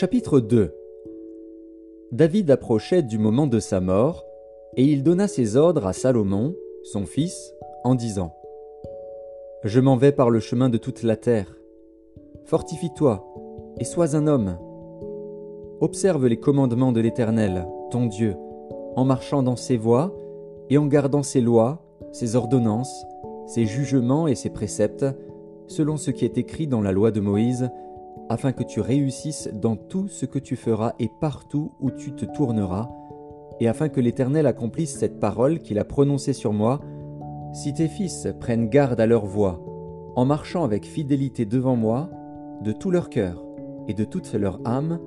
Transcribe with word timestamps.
Chapitre 0.00 0.40
2 0.40 0.74
David 2.10 2.50
approchait 2.50 3.02
du 3.02 3.18
moment 3.18 3.46
de 3.46 3.60
sa 3.60 3.82
mort, 3.82 4.24
et 4.78 4.82
il 4.82 5.02
donna 5.02 5.28
ses 5.28 5.58
ordres 5.58 5.86
à 5.86 5.92
Salomon, 5.92 6.54
son 6.84 7.04
fils, 7.04 7.52
en 7.84 7.94
disant 7.94 8.32
Je 9.62 9.78
m'en 9.78 9.96
vais 9.96 10.12
par 10.12 10.30
le 10.30 10.40
chemin 10.40 10.70
de 10.70 10.78
toute 10.78 11.02
la 11.02 11.16
terre. 11.16 11.54
Fortifie-toi, 12.46 13.26
et 13.78 13.84
sois 13.84 14.16
un 14.16 14.26
homme. 14.26 14.56
Observe 15.82 16.28
les 16.28 16.40
commandements 16.40 16.92
de 16.92 17.02
l'Éternel, 17.02 17.66
ton 17.90 18.06
Dieu, 18.06 18.36
en 18.96 19.04
marchant 19.04 19.42
dans 19.42 19.56
ses 19.56 19.76
voies, 19.76 20.16
et 20.70 20.78
en 20.78 20.86
gardant 20.86 21.22
ses 21.22 21.42
lois, 21.42 21.82
ses 22.10 22.36
ordonnances, 22.36 23.04
ses 23.46 23.66
jugements 23.66 24.28
et 24.28 24.34
ses 24.34 24.48
préceptes, 24.48 25.04
selon 25.66 25.98
ce 25.98 26.10
qui 26.10 26.24
est 26.24 26.38
écrit 26.38 26.66
dans 26.66 26.80
la 26.80 26.90
loi 26.90 27.10
de 27.10 27.20
Moïse, 27.20 27.70
afin 28.30 28.52
que 28.52 28.62
tu 28.62 28.80
réussisses 28.80 29.50
dans 29.52 29.74
tout 29.74 30.06
ce 30.06 30.24
que 30.24 30.38
tu 30.38 30.54
feras 30.54 30.94
et 31.00 31.10
partout 31.20 31.72
où 31.80 31.90
tu 31.90 32.12
te 32.12 32.24
tourneras, 32.24 32.88
et 33.58 33.66
afin 33.66 33.88
que 33.88 34.00
l'Éternel 34.00 34.46
accomplisse 34.46 34.96
cette 34.96 35.18
parole 35.18 35.58
qu'il 35.58 35.80
a 35.80 35.84
prononcée 35.84 36.32
sur 36.32 36.52
moi, 36.52 36.80
si 37.52 37.74
tes 37.74 37.88
fils 37.88 38.28
prennent 38.38 38.68
garde 38.68 39.00
à 39.00 39.06
leur 39.06 39.26
voie, 39.26 39.60
en 40.14 40.24
marchant 40.24 40.62
avec 40.62 40.86
fidélité 40.86 41.44
devant 41.44 41.74
moi, 41.74 42.08
de 42.62 42.70
tout 42.70 42.92
leur 42.92 43.10
cœur 43.10 43.44
et 43.88 43.94
de 43.94 44.04
toute 44.04 44.32
leur 44.32 44.60
âme, 44.64 45.00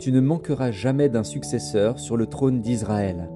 tu 0.00 0.10
ne 0.10 0.20
manqueras 0.20 0.72
jamais 0.72 1.08
d'un 1.08 1.24
successeur 1.24 2.00
sur 2.00 2.16
le 2.16 2.26
trône 2.26 2.60
d'Israël. 2.60 3.30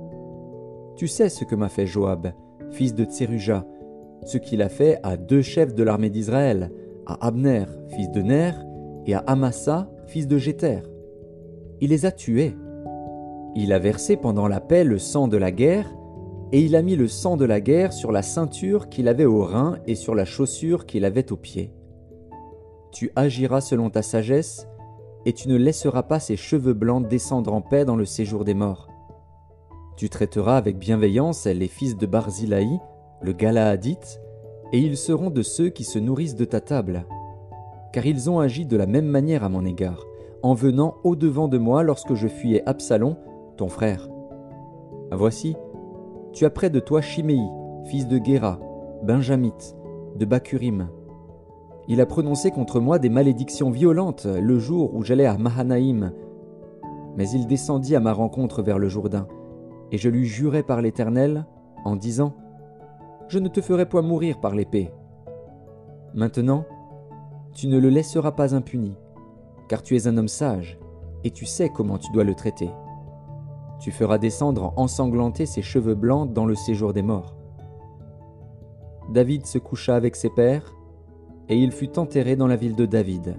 Tu 0.97 1.06
sais 1.06 1.28
ce 1.28 1.44
que 1.44 1.54
m'a 1.54 1.69
fait 1.69 1.86
Joab, 1.86 2.32
fils 2.72 2.97
de 2.97 3.04
Tseruja, 3.04 3.64
ce 4.24 4.38
qu'il 4.38 4.60
a 4.60 4.69
fait 4.69 4.98
à 5.04 5.16
deux 5.16 5.41
chefs 5.41 5.72
de 5.72 5.84
l'armée 5.84 6.10
d'Israël, 6.10 6.72
à 7.06 7.28
Abner, 7.28 7.66
fils 7.91 8.10
de 8.10 8.22
Ner, 8.22 8.52
et 9.06 9.14
à 9.14 9.18
Amasa, 9.26 9.90
fils 10.06 10.26
de 10.26 10.38
Jéter. 10.38 10.80
Il 11.80 11.90
les 11.90 12.06
a 12.06 12.12
tués. 12.12 12.54
Il 13.54 13.72
a 13.72 13.78
versé 13.78 14.16
pendant 14.16 14.48
la 14.48 14.60
paix 14.60 14.84
le 14.84 14.98
sang 14.98 15.28
de 15.28 15.36
la 15.36 15.50
guerre, 15.50 15.92
et 16.52 16.60
il 16.60 16.76
a 16.76 16.82
mis 16.82 16.96
le 16.96 17.08
sang 17.08 17.36
de 17.36 17.44
la 17.44 17.60
guerre 17.60 17.92
sur 17.92 18.12
la 18.12 18.22
ceinture 18.22 18.88
qu'il 18.88 19.08
avait 19.08 19.24
au 19.24 19.44
rein 19.44 19.78
et 19.86 19.94
sur 19.94 20.14
la 20.14 20.24
chaussure 20.24 20.86
qu'il 20.86 21.04
avait 21.04 21.32
au 21.32 21.36
pied. 21.36 21.72
Tu 22.92 23.10
agiras 23.16 23.60
selon 23.60 23.88
ta 23.88 24.02
sagesse, 24.02 24.66
et 25.26 25.32
tu 25.32 25.48
ne 25.48 25.56
laisseras 25.56 26.02
pas 26.02 26.18
ses 26.18 26.36
cheveux 26.36 26.72
blancs 26.72 27.06
descendre 27.06 27.52
en 27.52 27.60
paix 27.60 27.84
dans 27.84 27.96
le 27.96 28.04
séjour 28.04 28.44
des 28.44 28.54
morts. 28.54 28.88
Tu 29.96 30.08
traiteras 30.08 30.56
avec 30.56 30.78
bienveillance 30.78 31.46
les 31.46 31.68
fils 31.68 31.96
de 31.96 32.06
Barzilaï, 32.06 32.80
le 33.22 33.32
Galaadite, 33.32 34.20
et 34.72 34.78
ils 34.78 34.96
seront 34.96 35.30
de 35.30 35.42
ceux 35.42 35.68
qui 35.68 35.84
se 35.84 35.98
nourrissent 35.98 36.36
de 36.36 36.44
ta 36.44 36.60
table 36.60 37.04
car 37.92 38.06
ils 38.06 38.30
ont 38.30 38.41
agi 38.41 38.66
de 38.66 38.77
la 38.77 38.86
même 38.86 39.06
manière 39.06 39.44
à 39.44 39.48
mon 39.48 39.64
égard, 39.64 40.05
en 40.42 40.55
venant 40.55 40.96
au-devant 41.05 41.48
de 41.48 41.58
moi 41.58 41.83
lorsque 41.83 42.14
je 42.14 42.28
fuyais 42.28 42.62
Absalom, 42.66 43.16
ton 43.56 43.69
frère. 43.69 44.08
Voici, 45.12 45.56
tu 46.32 46.44
as 46.44 46.50
près 46.50 46.70
de 46.70 46.80
toi 46.80 47.00
Chiméi, 47.00 47.47
fils 47.84 48.06
de 48.06 48.19
Guéra, 48.19 48.58
Benjamite, 49.02 49.74
de 50.16 50.24
Bakurim. 50.24 50.88
Il 51.88 52.00
a 52.00 52.06
prononcé 52.06 52.50
contre 52.50 52.78
moi 52.78 52.98
des 52.98 53.08
malédictions 53.08 53.70
violentes 53.70 54.27
le 54.27 54.58
jour 54.58 54.94
où 54.94 55.02
j'allais 55.02 55.27
à 55.27 55.36
Mahanaïm. 55.36 56.12
Mais 57.16 57.28
il 57.30 57.47
descendit 57.47 57.97
à 57.97 58.00
ma 58.00 58.12
rencontre 58.12 58.62
vers 58.62 58.78
le 58.78 58.88
Jourdain, 58.88 59.26
et 59.91 59.98
je 59.98 60.09
lui 60.09 60.26
jurai 60.26 60.62
par 60.62 60.81
l'Éternel, 60.81 61.47
en 61.84 61.97
disant 61.97 62.34
Je 63.28 63.41
ne 63.41 63.48
te 63.48 63.60
ferai 63.60 63.87
point 63.87 64.03
mourir 64.03 64.38
par 64.38 64.54
l'épée. 64.54 64.93
Maintenant, 66.14 66.64
tu 67.53 67.69
ne 67.69 67.78
le 67.78 67.88
laisseras 67.88 68.33
pas 68.33 68.55
impuni, 68.55 68.97
car 69.69 69.83
tu 69.83 69.97
es 69.97 70.06
un 70.06 70.16
homme 70.16 70.28
sage, 70.28 70.78
et 71.25 71.31
tu 71.31 71.47
sais 71.47 71.69
comment 71.69 71.99
tu 71.99 72.11
dois 72.12 72.25
le 72.25 72.34
traiter. 72.34 72.71
Tu 73.81 73.91
feras 73.91 74.19
descendre 74.19 74.72
ensanglanter 74.77 75.47
ses 75.47 75.62
cheveux 75.62 75.94
blancs 75.94 76.33
dans 76.33 76.47
le 76.47 76.55
séjour 76.55 76.93
des 76.93 77.03
morts. 77.03 77.34
David 79.12 79.47
se 79.47 79.59
coucha 79.59 79.97
avec 79.97 80.16
ses 80.16 80.31
pères, 80.31 80.75
et 81.49 81.56
il 81.56 81.72
fut 81.72 81.99
enterré 81.99 82.37
dans 82.37 82.47
la 82.47 82.56
ville 82.56 82.77
de 82.77 82.87
David. 82.87 83.37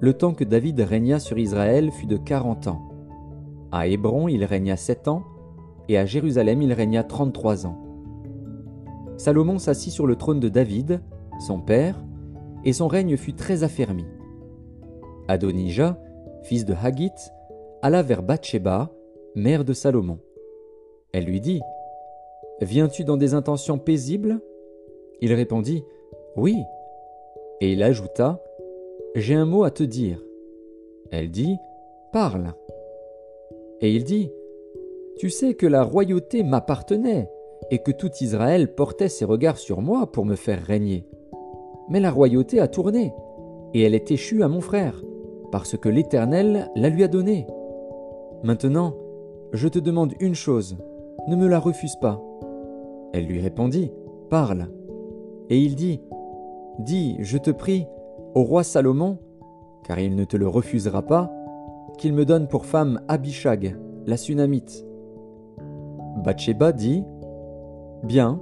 Le 0.00 0.12
temps 0.12 0.34
que 0.34 0.44
David 0.44 0.80
régna 0.80 1.18
sur 1.18 1.38
Israël 1.38 1.90
fut 1.90 2.06
de 2.06 2.16
quarante 2.16 2.68
ans. 2.68 2.90
À 3.72 3.88
Hébron 3.88 4.28
il 4.28 4.44
régna 4.44 4.76
sept 4.76 5.08
ans, 5.08 5.24
et 5.88 5.98
à 5.98 6.06
Jérusalem 6.06 6.62
il 6.62 6.72
régna 6.72 7.02
trente-trois 7.02 7.66
ans. 7.66 7.80
Salomon 9.16 9.58
s'assit 9.58 9.92
sur 9.92 10.06
le 10.06 10.16
trône 10.16 10.40
de 10.40 10.48
David, 10.48 11.00
son 11.40 11.60
père, 11.60 12.02
et 12.64 12.72
son 12.72 12.88
règne 12.88 13.16
fut 13.16 13.34
très 13.34 13.62
affermi. 13.62 14.04
Adonijah, 15.28 15.98
fils 16.42 16.64
de 16.64 16.74
Hagit, 16.74 17.12
alla 17.82 18.02
vers 18.02 18.22
Bathsheba, 18.22 18.90
mère 19.34 19.64
de 19.64 19.72
Salomon. 19.72 20.18
Elle 21.12 21.24
lui 21.24 21.40
dit 21.40 21.60
Viens-tu 22.60 23.04
dans 23.04 23.16
des 23.16 23.34
intentions 23.34 23.78
paisibles? 23.78 24.40
Il 25.20 25.32
répondit 25.32 25.84
Oui. 26.36 26.56
Et 27.60 27.72
il 27.72 27.82
ajouta 27.82 28.42
J'ai 29.14 29.34
un 29.34 29.44
mot 29.44 29.64
à 29.64 29.70
te 29.70 29.82
dire. 29.82 30.22
Elle 31.10 31.30
dit 31.30 31.56
Parle. 32.12 32.54
Et 33.80 33.94
il 33.94 34.04
dit 34.04 34.30
Tu 35.18 35.30
sais 35.30 35.54
que 35.54 35.66
la 35.66 35.82
royauté 35.82 36.42
m'appartenait 36.42 37.28
et 37.70 37.78
que 37.78 37.92
tout 37.92 38.10
Israël 38.20 38.74
portait 38.74 39.08
ses 39.08 39.24
regards 39.24 39.58
sur 39.58 39.80
moi 39.80 40.10
pour 40.10 40.24
me 40.24 40.36
faire 40.36 40.62
régner. 40.62 41.06
Mais 41.88 42.00
la 42.00 42.10
royauté 42.10 42.60
a 42.60 42.68
tourné, 42.68 43.14
et 43.74 43.82
elle 43.82 43.94
est 43.94 44.10
échue 44.10 44.42
à 44.42 44.48
mon 44.48 44.60
frère, 44.60 45.02
parce 45.52 45.76
que 45.76 45.88
l'Éternel 45.88 46.70
la 46.74 46.88
lui 46.88 47.04
a 47.04 47.08
donnée. 47.08 47.46
Maintenant, 48.42 48.94
je 49.52 49.68
te 49.68 49.78
demande 49.78 50.14
une 50.20 50.34
chose, 50.34 50.76
ne 51.28 51.36
me 51.36 51.46
la 51.46 51.58
refuse 51.58 51.96
pas. 51.96 52.20
Elle 53.12 53.26
lui 53.26 53.40
répondit, 53.40 53.92
Parle. 54.30 54.68
Et 55.50 55.58
il 55.58 55.76
dit, 55.76 56.00
Dis, 56.80 57.16
je 57.20 57.38
te 57.38 57.50
prie, 57.50 57.86
au 58.34 58.42
roi 58.42 58.64
Salomon, 58.64 59.18
car 59.84 60.00
il 60.00 60.16
ne 60.16 60.24
te 60.24 60.36
le 60.36 60.48
refusera 60.48 61.02
pas, 61.02 61.30
qu'il 61.98 62.12
me 62.12 62.24
donne 62.24 62.48
pour 62.48 62.66
femme 62.66 63.00
Abishag, 63.08 63.76
la 64.06 64.16
Sunamite. 64.16 64.84
Bathsheba 66.24 66.72
dit, 66.72 67.04
Bien, 68.02 68.40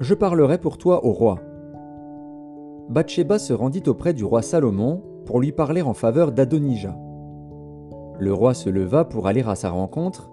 je 0.00 0.14
parlerai 0.14 0.58
pour 0.58 0.78
toi 0.78 1.04
au 1.04 1.12
roi. 1.12 1.40
Bathsheba 2.88 3.38
se 3.38 3.52
rendit 3.52 3.82
auprès 3.86 4.14
du 4.14 4.24
roi 4.24 4.40
Salomon 4.40 5.02
pour 5.26 5.40
lui 5.40 5.52
parler 5.52 5.82
en 5.82 5.92
faveur 5.92 6.32
d'Adonijah. 6.32 6.96
Le 8.18 8.32
roi 8.32 8.54
se 8.54 8.70
leva 8.70 9.04
pour 9.04 9.26
aller 9.26 9.42
à 9.46 9.54
sa 9.54 9.70
rencontre, 9.70 10.30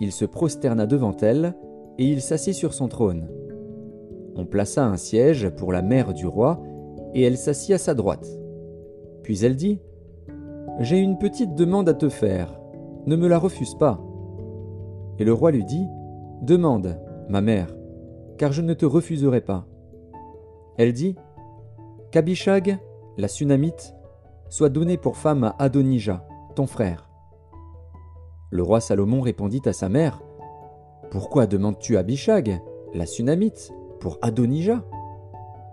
il 0.00 0.10
se 0.12 0.24
prosterna 0.24 0.86
devant 0.86 1.16
elle, 1.20 1.54
et 1.98 2.06
il 2.06 2.20
s'assit 2.20 2.54
sur 2.54 2.72
son 2.72 2.88
trône. 2.88 3.28
On 4.36 4.46
plaça 4.46 4.86
un 4.86 4.96
siège 4.96 5.50
pour 5.50 5.72
la 5.72 5.82
mère 5.82 6.14
du 6.14 6.26
roi, 6.26 6.62
et 7.14 7.22
elle 7.22 7.36
s'assit 7.36 7.74
à 7.74 7.78
sa 7.78 7.94
droite. 7.94 8.26
Puis 9.22 9.44
elle 9.44 9.56
dit 9.56 9.80
J'ai 10.78 10.98
une 10.98 11.18
petite 11.18 11.54
demande 11.54 11.88
à 11.88 11.94
te 11.94 12.08
faire, 12.08 12.58
ne 13.06 13.16
me 13.16 13.28
la 13.28 13.38
refuse 13.38 13.74
pas. 13.74 14.00
Et 15.18 15.24
le 15.24 15.32
roi 15.32 15.50
lui 15.50 15.64
dit 15.64 15.86
Demande, 16.42 16.98
ma 17.28 17.40
mère, 17.40 17.76
car 18.38 18.52
je 18.52 18.62
ne 18.62 18.74
te 18.74 18.86
refuserai 18.86 19.40
pas. 19.40 19.66
Elle 20.78 20.92
dit 20.92 21.16
qu'Abishag, 22.10 22.78
la 23.16 23.28
Sunamite, 23.28 23.94
soit 24.48 24.70
donnée 24.70 24.96
pour 24.96 25.16
femme 25.16 25.44
à 25.44 25.54
Adonijah, 25.58 26.26
ton 26.54 26.66
frère. 26.66 27.08
Le 28.50 28.62
roi 28.62 28.80
Salomon 28.80 29.20
répondit 29.20 29.62
à 29.66 29.72
sa 29.72 29.88
mère 29.88 30.22
Pourquoi 31.10 31.46
demandes-tu 31.46 31.96
Abishag, 31.98 32.60
la 32.94 33.04
Sunamite, 33.04 33.72
pour 34.00 34.18
Adonijah? 34.22 34.82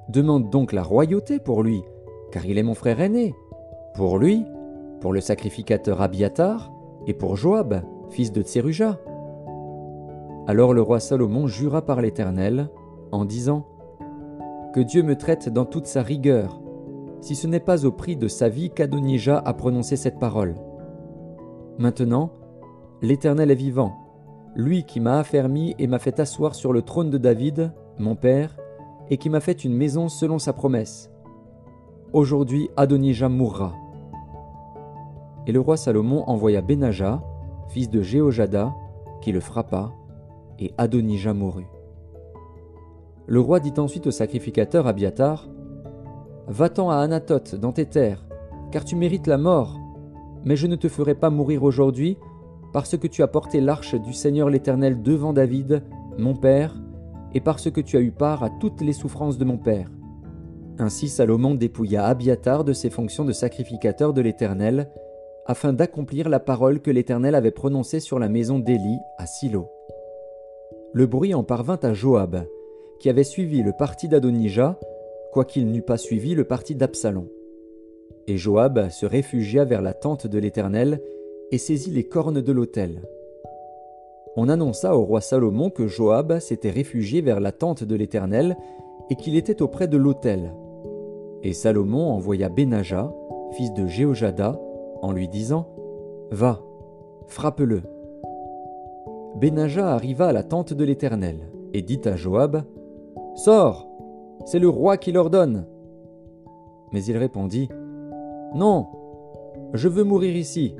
Demande 0.09 0.49
donc 0.49 0.73
la 0.73 0.83
royauté 0.83 1.39
pour 1.39 1.63
lui, 1.63 1.83
car 2.31 2.45
il 2.45 2.57
est 2.57 2.63
mon 2.63 2.75
frère 2.75 2.99
aîné. 2.99 3.33
Pour 3.95 4.17
lui, 4.17 4.43
pour 4.99 5.13
le 5.13 5.21
sacrificateur 5.21 6.01
Abiatar, 6.01 6.71
et 7.07 7.13
pour 7.13 7.37
Joab, 7.37 7.81
fils 8.09 8.31
de 8.31 8.41
Tseruja. 8.41 8.99
Alors 10.47 10.73
le 10.73 10.81
roi 10.81 10.99
Salomon 10.99 11.47
jura 11.47 11.83
par 11.83 12.01
l'Éternel, 12.01 12.69
en 13.11 13.25
disant 13.25 13.65
que 14.75 14.81
Dieu 14.81 15.03
me 15.03 15.15
traite 15.15 15.47
dans 15.47 15.63
toute 15.63 15.85
sa 15.85 16.01
rigueur, 16.01 16.59
si 17.21 17.33
ce 17.33 17.47
n'est 17.47 17.61
pas 17.61 17.85
au 17.85 17.93
prix 17.93 18.17
de 18.17 18.27
sa 18.27 18.49
vie 18.49 18.69
qu'Adonijah 18.69 19.37
a 19.37 19.53
prononcé 19.53 19.95
cette 19.95 20.19
parole. 20.19 20.53
Maintenant, 21.79 22.33
l'Éternel 23.01 23.51
est 23.51 23.55
vivant, 23.55 23.95
lui 24.53 24.83
qui 24.83 24.99
m'a 24.99 25.19
affermi 25.19 25.75
et 25.79 25.87
m'a 25.87 25.97
fait 25.97 26.19
asseoir 26.19 26.55
sur 26.55 26.73
le 26.73 26.81
trône 26.81 27.09
de 27.09 27.17
David, 27.17 27.71
mon 27.99 28.17
père, 28.17 28.57
et 29.09 29.15
qui 29.15 29.29
m'a 29.29 29.39
fait 29.39 29.63
une 29.63 29.73
maison 29.73 30.09
selon 30.09 30.39
sa 30.39 30.51
promesse. 30.51 31.09
Aujourd'hui 32.11 32.69
Adonijah 32.75 33.29
mourra. 33.29 33.71
Et 35.47 35.53
le 35.53 35.61
roi 35.61 35.77
Salomon 35.77 36.25
envoya 36.27 36.61
Benaja, 36.61 37.23
fils 37.69 37.89
de 37.89 38.01
Jéhojada, 38.01 38.73
qui 39.21 39.31
le 39.31 39.39
frappa, 39.39 39.93
et 40.59 40.73
Adonijah 40.77 41.33
mourut. 41.33 41.74
Le 43.27 43.39
roi 43.39 43.59
dit 43.59 43.73
ensuite 43.77 44.07
au 44.07 44.11
sacrificateur 44.11 44.85
Abiatar 44.87 45.47
Va-t'en 46.47 46.91
à 46.91 46.97
Anatote, 46.97 47.55
dans 47.55 47.71
tes 47.71 47.87
terres, 47.87 48.23
car 48.71 48.85
tu 48.85 48.95
mérites 48.95 49.25
la 49.25 49.39
mort. 49.39 49.79
Mais 50.43 50.55
je 50.55 50.67
ne 50.67 50.75
te 50.75 50.87
ferai 50.87 51.15
pas 51.15 51.31
mourir 51.31 51.63
aujourd'hui, 51.63 52.17
parce 52.71 52.97
que 52.97 53.07
tu 53.07 53.23
as 53.23 53.27
porté 53.27 53.61
l'arche 53.61 53.95
du 53.95 54.13
Seigneur 54.13 54.49
l'Éternel 54.49 55.01
devant 55.01 55.33
David, 55.33 55.81
mon 56.19 56.35
père, 56.35 56.75
et 57.33 57.39
parce 57.39 57.71
que 57.71 57.81
tu 57.81 57.97
as 57.97 58.01
eu 58.01 58.11
part 58.11 58.43
à 58.43 58.49
toutes 58.49 58.81
les 58.81 58.93
souffrances 58.93 59.39
de 59.39 59.45
mon 59.45 59.57
père. 59.57 59.89
Ainsi 60.77 61.07
Salomon 61.07 61.55
dépouilla 61.55 62.05
Abiatar 62.05 62.63
de 62.63 62.73
ses 62.73 62.91
fonctions 62.91 63.25
de 63.25 63.31
sacrificateur 63.31 64.13
de 64.13 64.21
l'Éternel, 64.21 64.91
afin 65.47 65.73
d'accomplir 65.73 66.29
la 66.29 66.39
parole 66.39 66.79
que 66.79 66.91
l'Éternel 66.91 67.33
avait 67.33 67.51
prononcée 67.51 67.99
sur 67.99 68.19
la 68.19 68.29
maison 68.29 68.59
d'Élie 68.59 68.99
à 69.17 69.25
Silo. 69.25 69.67
Le 70.93 71.07
bruit 71.07 71.33
en 71.33 71.43
parvint 71.43 71.79
à 71.81 71.93
Joab, 71.93 72.45
qui 72.99 73.09
avait 73.09 73.23
suivi 73.23 73.61
le 73.61 73.73
parti 73.73 74.07
d'Adonijah, 74.07 74.79
quoiqu'il 75.33 75.71
n'eût 75.71 75.81
pas 75.81 75.97
suivi 75.97 76.35
le 76.35 76.45
parti 76.45 76.75
d'Absalom. 76.75 77.27
Et 78.27 78.37
Joab 78.37 78.89
se 78.89 79.05
réfugia 79.05 79.65
vers 79.65 79.81
la 79.81 79.93
tente 79.93 80.27
de 80.27 80.39
l'Éternel 80.39 81.01
et 81.51 81.57
saisit 81.57 81.91
les 81.91 82.05
cornes 82.05 82.41
de 82.41 82.51
l'autel. 82.51 83.01
On 84.35 84.49
annonça 84.49 84.97
au 84.97 85.03
roi 85.03 85.21
Salomon 85.21 85.69
que 85.69 85.87
Joab 85.87 86.39
s'était 86.39 86.71
réfugié 86.71 87.21
vers 87.21 87.39
la 87.39 87.51
tente 87.51 87.83
de 87.83 87.95
l'Éternel 87.95 88.57
et 89.09 89.15
qu'il 89.15 89.35
était 89.35 89.61
auprès 89.61 89.87
de 89.87 89.97
l'autel. 89.97 90.53
Et 91.43 91.53
Salomon 91.53 92.09
envoya 92.11 92.49
Benaja, 92.49 93.13
fils 93.51 93.71
de 93.73 93.87
Jéhojada, 93.87 94.59
en 95.01 95.11
lui 95.11 95.27
disant 95.27 95.69
Va, 96.31 96.61
frappe-le. 97.27 97.83
Benaja 99.35 99.93
arriva 99.93 100.27
à 100.27 100.33
la 100.33 100.43
tente 100.43 100.73
de 100.73 100.83
l'Éternel 100.83 101.51
et 101.73 101.81
dit 101.81 102.01
à 102.05 102.15
Joab 102.15 102.63
Sors, 103.35 103.87
c'est 104.45 104.59
le 104.59 104.69
roi 104.69 104.95
qui 104.95 105.11
l'ordonne. 105.11 105.65
Mais 106.93 107.03
il 107.03 107.17
répondit 107.17 107.67
Non, 108.53 108.87
je 109.73 109.89
veux 109.89 110.05
mourir 110.05 110.35
ici. 110.35 110.75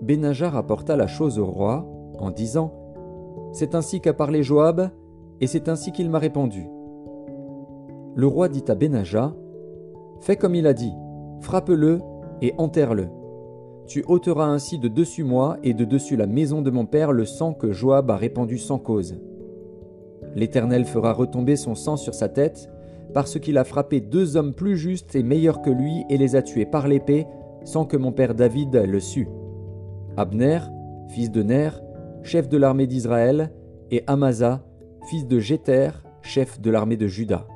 Benaja 0.00 0.50
rapporta 0.50 0.96
la 0.96 1.06
chose 1.06 1.38
au 1.38 1.46
roi 1.46 1.86
en 2.18 2.32
disant 2.32 2.72
C'est 3.52 3.76
ainsi 3.76 4.00
qu'a 4.00 4.12
parlé 4.12 4.42
Joab, 4.42 4.90
et 5.40 5.46
c'est 5.46 5.68
ainsi 5.68 5.92
qu'il 5.92 6.10
m'a 6.10 6.18
répondu. 6.18 6.66
Le 8.16 8.26
roi 8.26 8.48
dit 8.48 8.64
à 8.66 8.74
Benaja 8.74 9.32
Fais 10.20 10.36
comme 10.36 10.56
il 10.56 10.66
a 10.66 10.74
dit, 10.74 10.92
frappe-le 11.40 12.00
et 12.40 12.52
enterre-le. 12.58 13.08
Tu 13.86 14.04
ôteras 14.08 14.46
ainsi 14.46 14.78
de 14.78 14.88
dessus 14.88 15.24
moi 15.24 15.56
et 15.62 15.74
de 15.74 15.84
dessus 15.84 16.16
la 16.16 16.26
maison 16.26 16.62
de 16.62 16.70
mon 16.70 16.86
père 16.86 17.12
le 17.12 17.24
sang 17.24 17.52
que 17.52 17.72
Joab 17.72 18.10
a 18.10 18.16
répandu 18.16 18.58
sans 18.58 18.78
cause. 18.78 19.20
L'Éternel 20.34 20.84
fera 20.84 21.12
retomber 21.12 21.56
son 21.56 21.74
sang 21.74 21.96
sur 21.96 22.14
sa 22.14 22.28
tête, 22.28 22.70
parce 23.12 23.38
qu'il 23.38 23.58
a 23.58 23.64
frappé 23.64 24.00
deux 24.00 24.36
hommes 24.36 24.54
plus 24.54 24.76
justes 24.76 25.14
et 25.14 25.22
meilleurs 25.22 25.60
que 25.60 25.70
lui 25.70 26.04
et 26.08 26.16
les 26.16 26.36
a 26.36 26.42
tués 26.42 26.66
par 26.66 26.88
l'épée, 26.88 27.26
sans 27.64 27.84
que 27.84 27.96
mon 27.96 28.12
père 28.12 28.34
David 28.34 28.74
le 28.74 29.00
sût. 29.00 29.28
Abner, 30.16 30.60
fils 31.08 31.30
de 31.30 31.42
Ner, 31.42 31.70
chef 32.22 32.48
de 32.48 32.56
l'armée 32.56 32.86
d'Israël, 32.86 33.52
et 33.90 34.02
Amasa, 34.06 34.64
fils 35.08 35.26
de 35.26 35.38
Jéter, 35.38 35.90
chef 36.22 36.60
de 36.60 36.70
l'armée 36.70 36.96
de 36.96 37.06
Juda. 37.06 37.46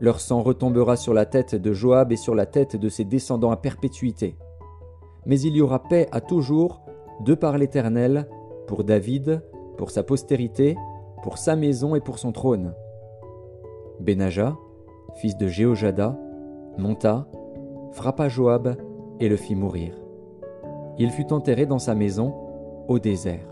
Leur 0.00 0.20
sang 0.20 0.42
retombera 0.42 0.96
sur 0.96 1.12
la 1.12 1.26
tête 1.26 1.54
de 1.54 1.72
Joab 1.72 2.12
et 2.12 2.16
sur 2.16 2.34
la 2.34 2.46
tête 2.46 2.76
de 2.76 2.88
ses 2.88 3.04
descendants 3.04 3.50
à 3.50 3.56
perpétuité. 3.56 4.36
Mais 5.26 5.40
il 5.40 5.56
y 5.56 5.60
aura 5.60 5.82
paix 5.82 6.08
à 6.12 6.20
toujours, 6.20 6.82
de 7.24 7.34
par 7.34 7.58
l'Éternel, 7.58 8.28
pour 8.66 8.84
David, 8.84 9.42
pour 9.76 9.90
sa 9.90 10.02
postérité, 10.02 10.76
pour 11.22 11.38
sa 11.38 11.56
maison 11.56 11.94
et 11.94 12.00
pour 12.00 12.18
son 12.18 12.32
trône. 12.32 12.74
Benaja, 14.00 14.56
fils 15.16 15.36
de 15.36 15.48
Jéhojada, 15.48 16.18
monta, 16.76 17.26
frappa 17.92 18.28
Joab 18.28 18.76
et 19.20 19.28
le 19.28 19.36
fit 19.36 19.56
mourir 19.56 19.94
il 20.98 21.10
fut 21.10 21.32
enterré 21.32 21.64
dans 21.64 21.78
sa 21.78 21.94
maison, 21.94 22.34
au 22.88 22.98
désert. 22.98 23.48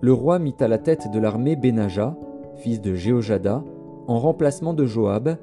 Le 0.00 0.12
roi 0.12 0.38
mit 0.38 0.54
à 0.60 0.68
la 0.68 0.78
tête 0.78 1.10
de 1.10 1.18
l'armée 1.18 1.56
Benaja, 1.56 2.16
fils 2.56 2.80
de 2.80 2.94
Jéhojada, 2.94 3.62
en 4.06 4.18
remplacement 4.18 4.72
de 4.72 4.86
Joab, 4.86 5.36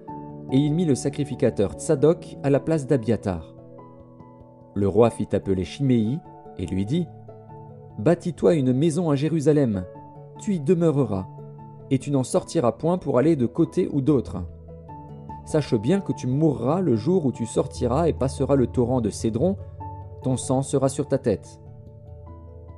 et 0.51 0.57
il 0.57 0.73
mit 0.73 0.85
le 0.85 0.95
sacrificateur 0.95 1.73
Tsadok 1.73 2.37
à 2.41 2.49
la 2.49 2.59
place 2.59 2.87
d'Abiatar. 2.87 3.55
Le 4.73 4.87
roi 4.87 5.09
fit 5.09 5.27
appeler 5.33 5.63
Chiméi 5.63 6.19
et 6.57 6.65
lui 6.65 6.85
dit 6.85 7.07
Bâtis-toi 7.99 8.55
une 8.55 8.73
maison 8.73 9.09
à 9.09 9.15
Jérusalem, 9.15 9.83
tu 10.39 10.55
y 10.55 10.59
demeureras, 10.59 11.27
et 11.91 11.99
tu 11.99 12.11
n'en 12.11 12.23
sortiras 12.23 12.73
point 12.73 12.97
pour 12.97 13.17
aller 13.17 13.35
de 13.35 13.45
côté 13.45 13.89
ou 13.91 14.01
d'autre. 14.01 14.43
Sache 15.45 15.75
bien 15.75 16.01
que 16.01 16.13
tu 16.13 16.27
mourras 16.27 16.81
le 16.81 16.95
jour 16.95 17.25
où 17.25 17.31
tu 17.31 17.45
sortiras 17.45 18.07
et 18.07 18.13
passeras 18.13 18.55
le 18.55 18.67
torrent 18.67 19.01
de 19.01 19.09
Cédron 19.09 19.55
ton 20.27 20.37
sang 20.37 20.61
sera 20.61 20.89
sur 20.89 21.07
ta 21.07 21.17
tête. 21.17 21.59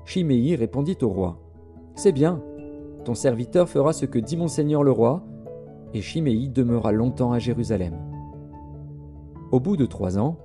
Chiméi 0.05 0.55
répondit 0.55 0.97
au 1.01 1.09
roi, 1.09 1.39
C'est 1.95 2.11
bien, 2.11 2.41
ton 3.05 3.15
serviteur 3.15 3.69
fera 3.69 3.93
ce 3.93 4.05
que 4.05 4.19
dit 4.19 4.37
mon 4.37 4.47
seigneur 4.47 4.83
le 4.83 4.91
roi, 4.91 5.23
et 5.93 6.01
Chiméi 6.01 6.49
demeura 6.49 6.91
longtemps 6.91 7.31
à 7.31 7.39
Jérusalem. 7.39 7.95
Au 9.51 9.59
bout 9.59 9.77
de 9.77 9.85
trois 9.85 10.19
ans, 10.19 10.37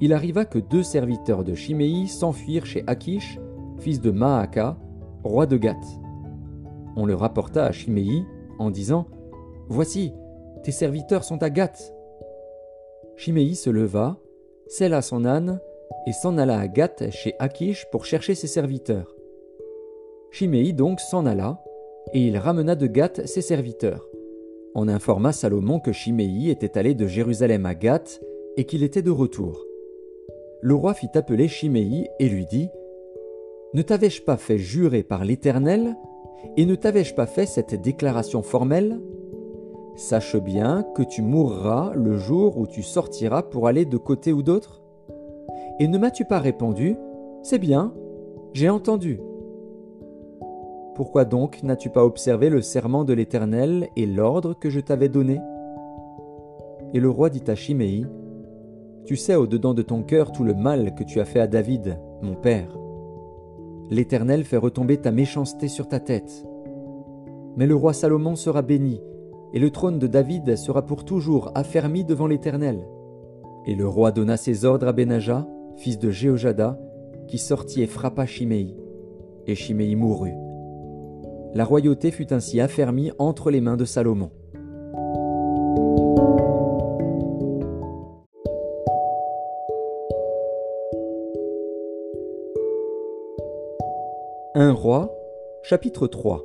il 0.00 0.12
arriva 0.12 0.44
que 0.44 0.58
deux 0.58 0.82
serviteurs 0.82 1.42
de 1.42 1.54
Chiméi 1.54 2.06
s'enfuirent 2.06 2.66
chez 2.66 2.84
Akish, 2.86 3.40
fils 3.78 4.00
de 4.00 4.10
Maaka, 4.10 4.76
roi 5.24 5.46
de 5.46 5.56
Gath. 5.56 6.00
On 6.96 7.04
le 7.04 7.14
rapporta 7.14 7.66
à 7.66 7.72
Chiméi 7.72 8.24
en 8.58 8.70
disant 8.70 9.06
Voici, 9.68 10.14
tes 10.62 10.72
serviteurs 10.72 11.24
sont 11.24 11.42
à 11.42 11.50
Gath. 11.50 11.94
Chiméi 13.16 13.54
se 13.54 13.70
leva, 13.70 14.18
sella 14.66 15.02
son 15.02 15.24
âne 15.24 15.60
et 16.06 16.12
s'en 16.12 16.38
alla 16.38 16.58
à 16.58 16.68
Gath 16.68 17.10
chez 17.10 17.34
Akish 17.38 17.86
pour 17.90 18.04
chercher 18.04 18.34
ses 18.34 18.46
serviteurs. 18.46 19.14
Chiméi 20.30 20.72
donc 20.72 21.00
s'en 21.00 21.26
alla, 21.26 21.62
et 22.12 22.26
il 22.26 22.38
ramena 22.38 22.74
de 22.74 22.86
Gath 22.86 23.26
ses 23.26 23.42
serviteurs. 23.42 24.08
On 24.74 24.88
informa 24.88 25.32
Salomon 25.32 25.80
que 25.80 25.92
Chiméi 25.92 26.50
était 26.50 26.78
allé 26.78 26.94
de 26.94 27.06
Jérusalem 27.06 27.66
à 27.66 27.74
Gath 27.74 28.20
et 28.56 28.64
qu'il 28.64 28.82
était 28.82 29.02
de 29.02 29.10
retour. 29.10 29.64
Le 30.62 30.74
roi 30.74 30.94
fit 30.94 31.08
appeler 31.14 31.48
Chiméi 31.48 32.08
et 32.18 32.28
lui 32.28 32.46
dit 32.46 32.68
Ne 33.74 33.82
t'avais-je 33.82 34.22
pas 34.22 34.36
fait 34.36 34.58
jurer 34.58 35.02
par 35.02 35.24
l'Éternel 35.24 35.96
et 36.56 36.66
ne 36.66 36.74
t'avais-je 36.74 37.14
pas 37.14 37.26
fait 37.26 37.46
cette 37.46 37.80
déclaration 37.80 38.42
formelle? 38.42 39.00
Sache 39.94 40.36
bien 40.36 40.84
que 40.94 41.02
tu 41.02 41.22
mourras 41.22 41.92
le 41.94 42.16
jour 42.16 42.58
où 42.58 42.66
tu 42.66 42.82
sortiras 42.82 43.42
pour 43.42 43.66
aller 43.66 43.84
de 43.84 43.96
côté 43.96 44.32
ou 44.32 44.42
d'autre 44.42 44.82
et 45.78 45.88
ne 45.88 45.98
m'as-tu 45.98 46.24
pas 46.24 46.38
répondu 46.38 46.96
C'est 47.42 47.58
bien, 47.58 47.92
j'ai 48.54 48.70
entendu. 48.70 49.20
Pourquoi 50.94 51.26
donc 51.26 51.62
n'as-tu 51.62 51.90
pas 51.90 52.04
observé 52.04 52.48
le 52.48 52.62
serment 52.62 53.04
de 53.04 53.12
l'Éternel 53.12 53.88
et 53.96 54.06
l'ordre 54.06 54.54
que 54.54 54.70
je 54.70 54.80
t'avais 54.80 55.10
donné? 55.10 55.38
Et 56.94 57.00
le 57.00 57.10
roi 57.10 57.28
dit 57.28 57.42
à 57.46 57.54
Chiméi, 57.54 58.06
Tu 59.04 59.16
sais 59.16 59.34
au-dedans 59.34 59.74
de 59.74 59.82
ton 59.82 60.02
cœur 60.02 60.32
tout 60.32 60.44
le 60.44 60.54
mal 60.54 60.94
que 60.94 61.04
tu 61.04 61.20
as 61.20 61.26
fait 61.26 61.40
à 61.40 61.46
David, 61.46 61.98
mon 62.22 62.34
père. 62.34 62.85
L'Éternel 63.90 64.44
fait 64.44 64.56
retomber 64.56 64.96
ta 64.96 65.12
méchanceté 65.12 65.68
sur 65.68 65.88
ta 65.88 66.00
tête. 66.00 66.44
Mais 67.56 67.66
le 67.66 67.74
roi 67.74 67.92
Salomon 67.92 68.34
sera 68.34 68.62
béni, 68.62 69.00
et 69.52 69.58
le 69.58 69.70
trône 69.70 69.98
de 69.98 70.06
David 70.06 70.56
sera 70.56 70.84
pour 70.84 71.04
toujours 71.04 71.52
affermi 71.54 72.04
devant 72.04 72.26
l'Éternel. 72.26 72.86
Et 73.66 73.74
le 73.74 73.88
roi 73.88 74.12
donna 74.12 74.36
ses 74.36 74.64
ordres 74.64 74.88
à 74.88 74.92
Benaja, 74.92 75.46
fils 75.76 75.98
de 75.98 76.10
Jéhojada, 76.10 76.78
qui 77.28 77.38
sortit 77.38 77.82
et 77.82 77.86
frappa 77.86 78.26
Chiméi. 78.26 78.76
Et 79.46 79.54
Chiméi 79.54 79.94
mourut. 79.94 80.34
La 81.54 81.64
royauté 81.64 82.10
fut 82.10 82.32
ainsi 82.32 82.60
affermie 82.60 83.12
entre 83.18 83.50
les 83.50 83.60
mains 83.60 83.76
de 83.76 83.84
Salomon. 83.84 84.30
Chapitre 95.62 96.06
3 96.06 96.44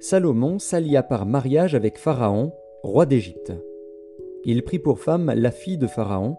Salomon 0.00 0.58
s'allia 0.58 1.02
par 1.02 1.26
mariage 1.26 1.74
avec 1.74 1.98
Pharaon, 1.98 2.52
roi 2.82 3.04
d'Égypte. 3.04 3.52
Il 4.44 4.62
prit 4.62 4.78
pour 4.78 4.98
femme 4.98 5.30
la 5.36 5.50
fille 5.50 5.76
de 5.76 5.86
Pharaon, 5.86 6.36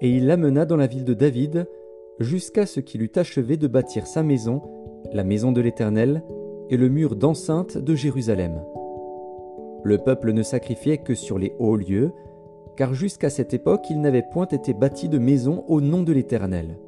et 0.00 0.10
il 0.10 0.26
l'amena 0.26 0.64
dans 0.64 0.76
la 0.76 0.88
ville 0.88 1.04
de 1.04 1.14
David, 1.14 1.68
jusqu'à 2.18 2.66
ce 2.66 2.80
qu'il 2.80 3.02
eût 3.02 3.12
achevé 3.14 3.56
de 3.56 3.68
bâtir 3.68 4.06
sa 4.08 4.24
maison, 4.24 4.62
la 5.12 5.22
maison 5.22 5.52
de 5.52 5.60
l'Éternel, 5.60 6.24
et 6.70 6.76
le 6.76 6.88
mur 6.88 7.14
d'enceinte 7.14 7.78
de 7.78 7.94
Jérusalem. 7.94 8.64
Le 9.84 9.98
peuple 9.98 10.32
ne 10.32 10.42
sacrifiait 10.42 10.98
que 10.98 11.14
sur 11.14 11.38
les 11.38 11.54
hauts 11.60 11.76
lieux, 11.76 12.10
car 12.76 12.94
jusqu'à 12.94 13.30
cette 13.30 13.54
époque 13.54 13.88
il 13.90 14.00
n'avait 14.00 14.26
point 14.32 14.48
été 14.48 14.74
bâti 14.74 15.08
de 15.08 15.18
maison 15.18 15.64
au 15.68 15.80
nom 15.80 16.02
de 16.02 16.12
l'Éternel. 16.12 16.78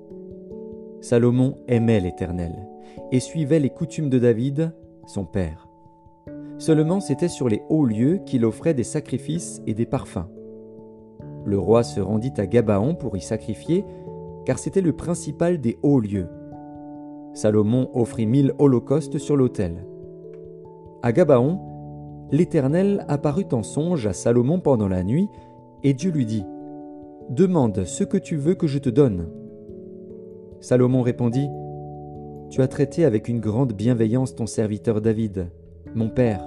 Salomon 1.01 1.59
aimait 1.69 2.01
l'Éternel, 2.01 2.72
et 3.11 3.21
suivait 3.21 3.61
les 3.61 3.71
coutumes 3.71 4.11
de 4.11 4.19
David, 4.19 4.73
son 5.07 5.25
père. 5.25 5.69
Seulement 6.59 7.01
c'était 7.01 7.29
sur 7.29 7.49
les 7.49 7.63
hauts 7.69 7.85
lieux 7.85 8.21
qu'il 8.25 8.45
offrait 8.45 8.75
des 8.75 8.85
sacrifices 8.85 9.63
et 9.67 9.75
des 9.75 9.87
parfums. 9.87 10.29
le 11.45 11.59
roi 11.59 11.83
se 11.83 12.01
rendit 12.01 12.33
à 12.37 12.47
Gabaon 12.47 12.95
pour 12.95 13.17
y 13.17 13.21
sacrifier, 13.21 13.85
car 14.45 14.59
c'était 14.59 14.81
le 14.81 14.93
principal 14.93 15.61
des 15.61 15.77
hauts 15.83 15.99
lieux. 15.99 16.29
Salomon 17.35 17.91
offrit 17.95 18.27
mille 18.27 18.53
holocaustes 18.59 19.19
sur 19.19 19.37
l'autel. 19.37 19.85
À 21.03 21.13
Gabaon, 21.13 21.59
l'Éternel 22.31 23.05
apparut 23.09 23.47
en 23.53 23.63
songe 23.63 24.07
à 24.07 24.13
Salomon 24.13 24.61
pendant 24.61 24.89
la 24.89 25.03
nuit, 25.03 25.29
et 25.83 25.95
Dieu 25.95 26.11
lui 26.11 26.27
dit 26.27 26.45
Demande 27.29 27.85
ce 27.85 28.05
que 28.05 28.19
tu 28.19 28.37
veux 28.37 28.55
que 28.55 28.67
je 28.67 28.79
te 28.79 28.89
donne. 28.89 29.29
Salomon 30.61 31.03
répondit 31.03 31.49
Tu 32.53 32.61
as 32.61 32.69
traité 32.69 33.07
avec 33.07 33.29
une 33.29 33.41
grande 33.41 33.73
bienveillance 33.73 34.35
ton 34.35 34.45
serviteur 34.45 35.01
David, 35.01 35.51
mon 35.95 36.11
père, 36.11 36.47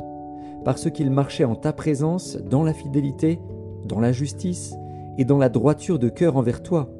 parce 0.64 0.92
qu'il 0.92 1.10
marchait 1.10 1.46
en 1.46 1.56
ta 1.56 1.74
présence 1.74 2.38
dans 2.38 2.62
la 2.62 2.76
fidélité, 2.76 3.40
dans 3.86 4.00
la 4.00 4.12
justice 4.12 4.76
et 5.18 5.26
dans 5.26 5.40
la 5.40 5.50
droiture 5.50 5.98
de 5.98 6.10
cœur 6.10 6.38
envers 6.38 6.62
toi. 6.62 6.92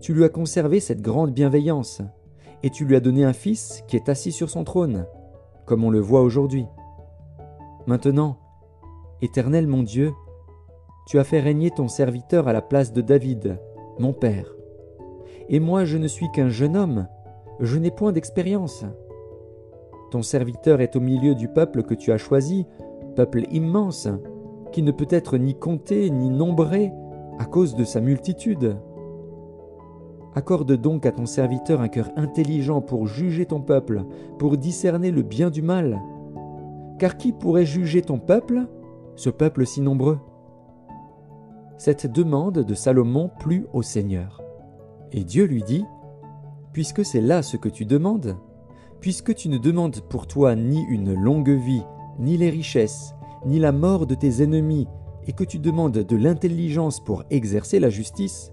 Tu 0.00 0.14
lui 0.14 0.24
as 0.24 0.30
conservé 0.30 0.80
cette 0.80 1.02
grande 1.02 1.32
bienveillance, 1.32 2.00
et 2.62 2.70
tu 2.70 2.86
lui 2.86 2.96
as 2.96 3.00
donné 3.00 3.24
un 3.24 3.34
fils 3.34 3.84
qui 3.88 3.96
est 3.96 4.08
assis 4.08 4.32
sur 4.32 4.48
son 4.48 4.64
trône, 4.64 5.04
comme 5.66 5.84
on 5.84 5.90
le 5.90 6.00
voit 6.00 6.22
aujourd'hui. 6.22 6.64
Maintenant, 7.86 8.38
Éternel 9.20 9.66
mon 9.66 9.82
Dieu, 9.82 10.14
tu 11.06 11.18
as 11.18 11.24
fait 11.24 11.40
régner 11.40 11.70
ton 11.70 11.88
serviteur 11.88 12.48
à 12.48 12.54
la 12.54 12.62
place 12.62 12.90
de 12.90 13.02
David, 13.02 13.58
mon 13.98 14.14
père. 14.14 14.56
Et 15.50 15.60
moi 15.60 15.84
je 15.84 15.98
ne 15.98 16.08
suis 16.08 16.30
qu'un 16.32 16.48
jeune 16.48 16.74
homme, 16.74 17.06
je 17.60 17.78
n'ai 17.78 17.90
point 17.90 18.12
d'expérience. 18.12 18.84
Ton 20.10 20.22
serviteur 20.22 20.80
est 20.80 20.96
au 20.96 21.00
milieu 21.00 21.34
du 21.34 21.48
peuple 21.48 21.82
que 21.82 21.94
tu 21.94 22.12
as 22.12 22.18
choisi, 22.18 22.66
peuple 23.16 23.44
immense, 23.50 24.08
qui 24.72 24.82
ne 24.82 24.92
peut 24.92 25.06
être 25.10 25.38
ni 25.38 25.54
compté 25.54 26.10
ni 26.10 26.30
nombré 26.30 26.92
à 27.38 27.44
cause 27.44 27.74
de 27.74 27.84
sa 27.84 28.00
multitude. 28.00 28.76
Accorde 30.34 30.72
donc 30.72 31.06
à 31.06 31.12
ton 31.12 31.26
serviteur 31.26 31.80
un 31.80 31.88
cœur 31.88 32.10
intelligent 32.16 32.80
pour 32.80 33.06
juger 33.06 33.46
ton 33.46 33.60
peuple, 33.60 34.04
pour 34.38 34.56
discerner 34.56 35.12
le 35.12 35.22
bien 35.22 35.50
du 35.50 35.62
mal. 35.62 36.00
Car 36.98 37.16
qui 37.16 37.32
pourrait 37.32 37.66
juger 37.66 38.02
ton 38.02 38.18
peuple, 38.18 38.66
ce 39.14 39.30
peuple 39.30 39.64
si 39.64 39.80
nombreux? 39.80 40.18
Cette 41.76 42.10
demande 42.10 42.60
de 42.60 42.74
Salomon 42.74 43.30
plut 43.40 43.66
au 43.72 43.82
Seigneur. 43.82 44.42
Et 45.12 45.22
Dieu 45.22 45.44
lui 45.44 45.62
dit, 45.62 45.84
Puisque 46.74 47.04
c'est 47.04 47.20
là 47.20 47.42
ce 47.42 47.56
que 47.56 47.68
tu 47.68 47.86
demandes, 47.86 48.36
puisque 49.00 49.32
tu 49.36 49.48
ne 49.48 49.58
demandes 49.58 50.00
pour 50.00 50.26
toi 50.26 50.56
ni 50.56 50.82
une 50.90 51.14
longue 51.14 51.50
vie, 51.50 51.84
ni 52.18 52.36
les 52.36 52.50
richesses, 52.50 53.14
ni 53.46 53.60
la 53.60 53.70
mort 53.70 54.08
de 54.08 54.16
tes 54.16 54.42
ennemis, 54.42 54.88
et 55.28 55.32
que 55.32 55.44
tu 55.44 55.60
demandes 55.60 55.92
de 55.98 56.16
l'intelligence 56.16 56.98
pour 56.98 57.22
exercer 57.30 57.78
la 57.78 57.90
justice, 57.90 58.50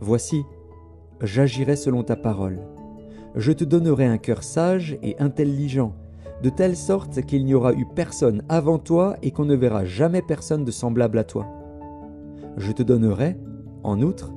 voici, 0.00 0.44
j'agirai 1.20 1.74
selon 1.74 2.04
ta 2.04 2.14
parole. 2.14 2.60
Je 3.34 3.50
te 3.50 3.64
donnerai 3.64 4.06
un 4.06 4.18
cœur 4.18 4.44
sage 4.44 4.96
et 5.02 5.16
intelligent, 5.18 5.92
de 6.44 6.50
telle 6.50 6.76
sorte 6.76 7.20
qu'il 7.22 7.44
n'y 7.44 7.54
aura 7.54 7.72
eu 7.72 7.84
personne 7.96 8.44
avant 8.48 8.78
toi 8.78 9.16
et 9.22 9.32
qu'on 9.32 9.44
ne 9.44 9.56
verra 9.56 9.84
jamais 9.84 10.22
personne 10.22 10.64
de 10.64 10.70
semblable 10.70 11.18
à 11.18 11.24
toi. 11.24 11.48
Je 12.58 12.70
te 12.70 12.84
donnerai, 12.84 13.36
en 13.82 14.00
outre, 14.02 14.32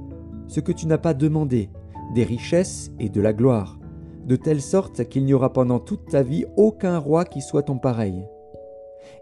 ce 0.47 0.61
que 0.61 0.71
tu 0.71 0.87
n'as 0.87 0.97
pas 0.97 1.13
demandé, 1.13 1.69
des 2.13 2.23
richesses 2.23 2.91
et 2.99 3.09
de 3.09 3.21
la 3.21 3.33
gloire, 3.33 3.79
de 4.25 4.35
telle 4.35 4.61
sorte 4.61 5.05
qu'il 5.05 5.25
n'y 5.25 5.33
aura 5.33 5.53
pendant 5.53 5.79
toute 5.79 6.07
ta 6.09 6.21
vie 6.21 6.45
aucun 6.55 6.97
roi 6.97 7.25
qui 7.25 7.41
soit 7.41 7.63
ton 7.63 7.77
pareil. 7.77 8.25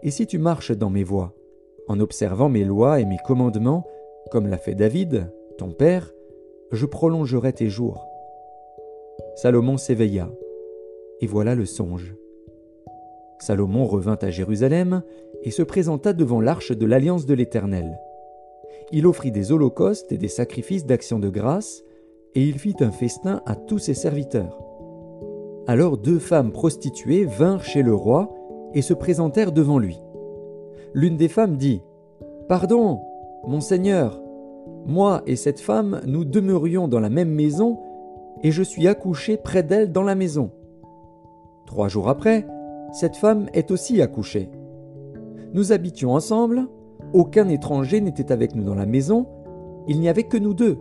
Et 0.02 0.10
si 0.10 0.26
tu 0.26 0.38
marches 0.38 0.72
dans 0.72 0.90
mes 0.90 1.04
voies, 1.04 1.34
en 1.88 2.00
observant 2.00 2.48
mes 2.48 2.64
lois 2.64 3.00
et 3.00 3.04
mes 3.04 3.18
commandements, 3.26 3.86
comme 4.30 4.46
l'a 4.46 4.58
fait 4.58 4.74
David, 4.74 5.32
ton 5.56 5.70
père, 5.70 6.12
je 6.72 6.86
prolongerai 6.86 7.52
tes 7.52 7.68
jours. 7.68 8.06
Salomon 9.36 9.76
s'éveilla, 9.76 10.30
et 11.20 11.26
voilà 11.26 11.54
le 11.54 11.64
songe. 11.64 12.14
Salomon 13.40 13.86
revint 13.86 14.18
à 14.20 14.30
Jérusalem 14.30 15.02
et 15.42 15.50
se 15.50 15.62
présenta 15.62 16.12
devant 16.12 16.40
l'arche 16.40 16.72
de 16.72 16.86
l'alliance 16.86 17.24
de 17.24 17.34
l'Éternel. 17.34 17.98
Il 18.90 19.06
offrit 19.06 19.32
des 19.32 19.52
holocaustes 19.52 20.12
et 20.12 20.18
des 20.18 20.28
sacrifices 20.28 20.86
d'action 20.86 21.18
de 21.18 21.28
grâce, 21.28 21.82
et 22.34 22.42
il 22.42 22.58
fit 22.58 22.76
un 22.80 22.90
festin 22.90 23.42
à 23.46 23.56
tous 23.56 23.78
ses 23.78 23.94
serviteurs. 23.94 24.58
Alors 25.66 25.98
deux 25.98 26.18
femmes 26.18 26.52
prostituées 26.52 27.24
vinrent 27.24 27.64
chez 27.64 27.82
le 27.82 27.94
roi 27.94 28.34
et 28.74 28.82
se 28.82 28.94
présentèrent 28.94 29.52
devant 29.52 29.78
lui. 29.78 30.00
L'une 30.94 31.16
des 31.16 31.28
femmes 31.28 31.56
dit 31.56 31.82
Pardon, 32.48 33.00
mon 33.46 33.60
Seigneur, 33.60 34.20
moi 34.86 35.22
et 35.26 35.36
cette 35.36 35.60
femme, 35.60 36.00
nous 36.06 36.24
demeurions 36.24 36.88
dans 36.88 37.00
la 37.00 37.10
même 37.10 37.30
maison, 37.30 37.78
et 38.42 38.50
je 38.50 38.62
suis 38.62 38.86
accouché 38.88 39.36
près 39.36 39.62
d'elle 39.62 39.92
dans 39.92 40.02
la 40.02 40.14
maison. 40.14 40.50
Trois 41.66 41.88
jours 41.88 42.08
après, 42.08 42.46
cette 42.92 43.16
femme 43.16 43.48
est 43.52 43.70
aussi 43.70 44.00
accouchée. 44.00 44.48
Nous 45.52 45.72
habitions 45.72 46.14
ensemble, 46.14 46.66
aucun 47.12 47.48
étranger 47.48 48.00
n'était 48.00 48.32
avec 48.32 48.54
nous 48.54 48.64
dans 48.64 48.74
la 48.74 48.86
maison, 48.86 49.26
il 49.86 50.00
n'y 50.00 50.08
avait 50.08 50.24
que 50.24 50.38
nous 50.38 50.54
deux. 50.54 50.78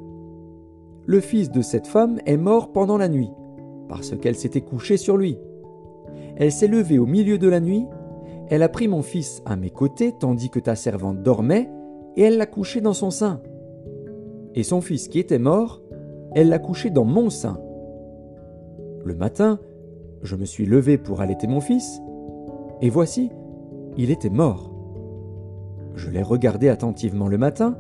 Le 1.08 1.20
fils 1.20 1.50
de 1.50 1.62
cette 1.62 1.88
femme 1.88 2.20
est 2.28 2.38
mort 2.38 2.72
pendant 2.72 2.98
la 2.98 3.10
nuit, 3.10 3.32
parce 3.90 4.16
qu'elle 4.16 4.36
s'était 4.36 4.62
couchée 4.62 4.98
sur 4.98 5.18
lui. 5.18 5.40
Elle 6.36 6.52
s'est 6.52 6.68
levée 6.68 7.00
au 7.00 7.08
milieu 7.08 7.40
de 7.40 7.48
la 7.48 7.60
nuit, 7.60 7.88
elle 8.50 8.62
a 8.62 8.70
pris 8.70 8.88
mon 8.88 9.02
fils 9.02 9.42
à 9.46 9.56
mes 9.56 9.72
côtés 9.72 10.14
tandis 10.20 10.52
que 10.52 10.60
ta 10.60 10.76
servante 10.76 11.24
dormait, 11.24 11.70
et 12.16 12.22
elle 12.22 12.38
l'a 12.38 12.46
couché 12.46 12.82
dans 12.82 12.94
son 12.94 13.10
sein 13.10 13.42
et 14.58 14.64
son 14.64 14.82
fils 14.82 15.08
qui 15.08 15.20
était 15.20 15.38
mort, 15.38 15.84
elle 16.34 16.50
l'a 16.50 16.58
couché 16.58 16.90
dans 16.90 17.06
mon 17.06 17.30
sein. 17.30 17.60
Le 19.06 19.14
matin, 19.14 19.60
je 20.24 20.36
me 20.36 20.46
suis 20.46 20.66
levé 20.66 20.98
pour 20.98 21.22
allaiter 21.22 21.46
mon 21.46 21.62
fils, 21.62 22.02
et 22.82 22.90
voici, 22.90 23.30
il 23.98 24.10
était 24.10 24.32
mort. 24.32 24.74
Je 25.94 26.10
l'ai 26.10 26.24
regardé 26.24 26.70
attentivement 26.70 27.28
le 27.28 27.38
matin, 27.38 27.78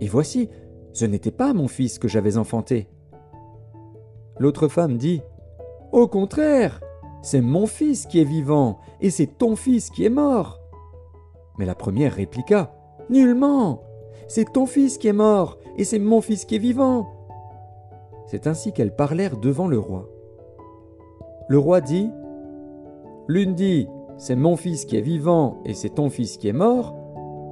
et 0.00 0.06
voici, 0.06 0.50
ce 0.96 1.04
n'était 1.04 1.30
pas 1.30 1.52
mon 1.52 1.68
fils 1.68 1.98
que 1.98 2.08
j'avais 2.08 2.38
enfanté. 2.38 2.88
L'autre 4.38 4.66
femme 4.66 4.96
dit 4.96 5.20
Au 5.92 6.08
contraire, 6.08 6.80
c'est 7.20 7.42
mon 7.42 7.66
fils 7.66 8.06
qui 8.06 8.18
est 8.18 8.24
vivant, 8.24 8.78
et 9.02 9.10
c'est 9.10 9.38
ton 9.38 9.56
fils 9.56 9.90
qui 9.90 10.06
est 10.06 10.10
mort. 10.10 10.58
Mais 11.58 11.66
la 11.66 11.74
première 11.74 12.14
répliqua 12.14 12.72
Nullement 13.10 13.82
c'est 14.28 14.54
ton 14.54 14.66
fils 14.66 14.98
qui 14.98 15.06
est 15.06 15.12
mort, 15.12 15.58
et 15.76 15.84
c'est 15.84 16.00
mon 16.00 16.20
fils 16.20 16.46
qui 16.46 16.56
est 16.56 16.58
vivant. 16.58 17.06
C'est 18.26 18.48
ainsi 18.48 18.72
qu'elles 18.72 18.96
parlèrent 18.96 19.36
devant 19.36 19.68
le 19.68 19.78
roi. 19.78 20.08
Le 21.48 21.58
roi 21.58 21.80
dit, 21.80 22.10
L'une 23.28 23.54
dit, 23.54 23.86
C'est 24.16 24.34
mon 24.34 24.56
fils 24.56 24.86
qui 24.86 24.96
est 24.96 25.02
vivant, 25.02 25.58
et 25.66 25.74
c'est 25.74 25.90
ton 25.90 26.08
fils 26.08 26.38
qui 26.38 26.48
est 26.48 26.54
mort, 26.54 26.96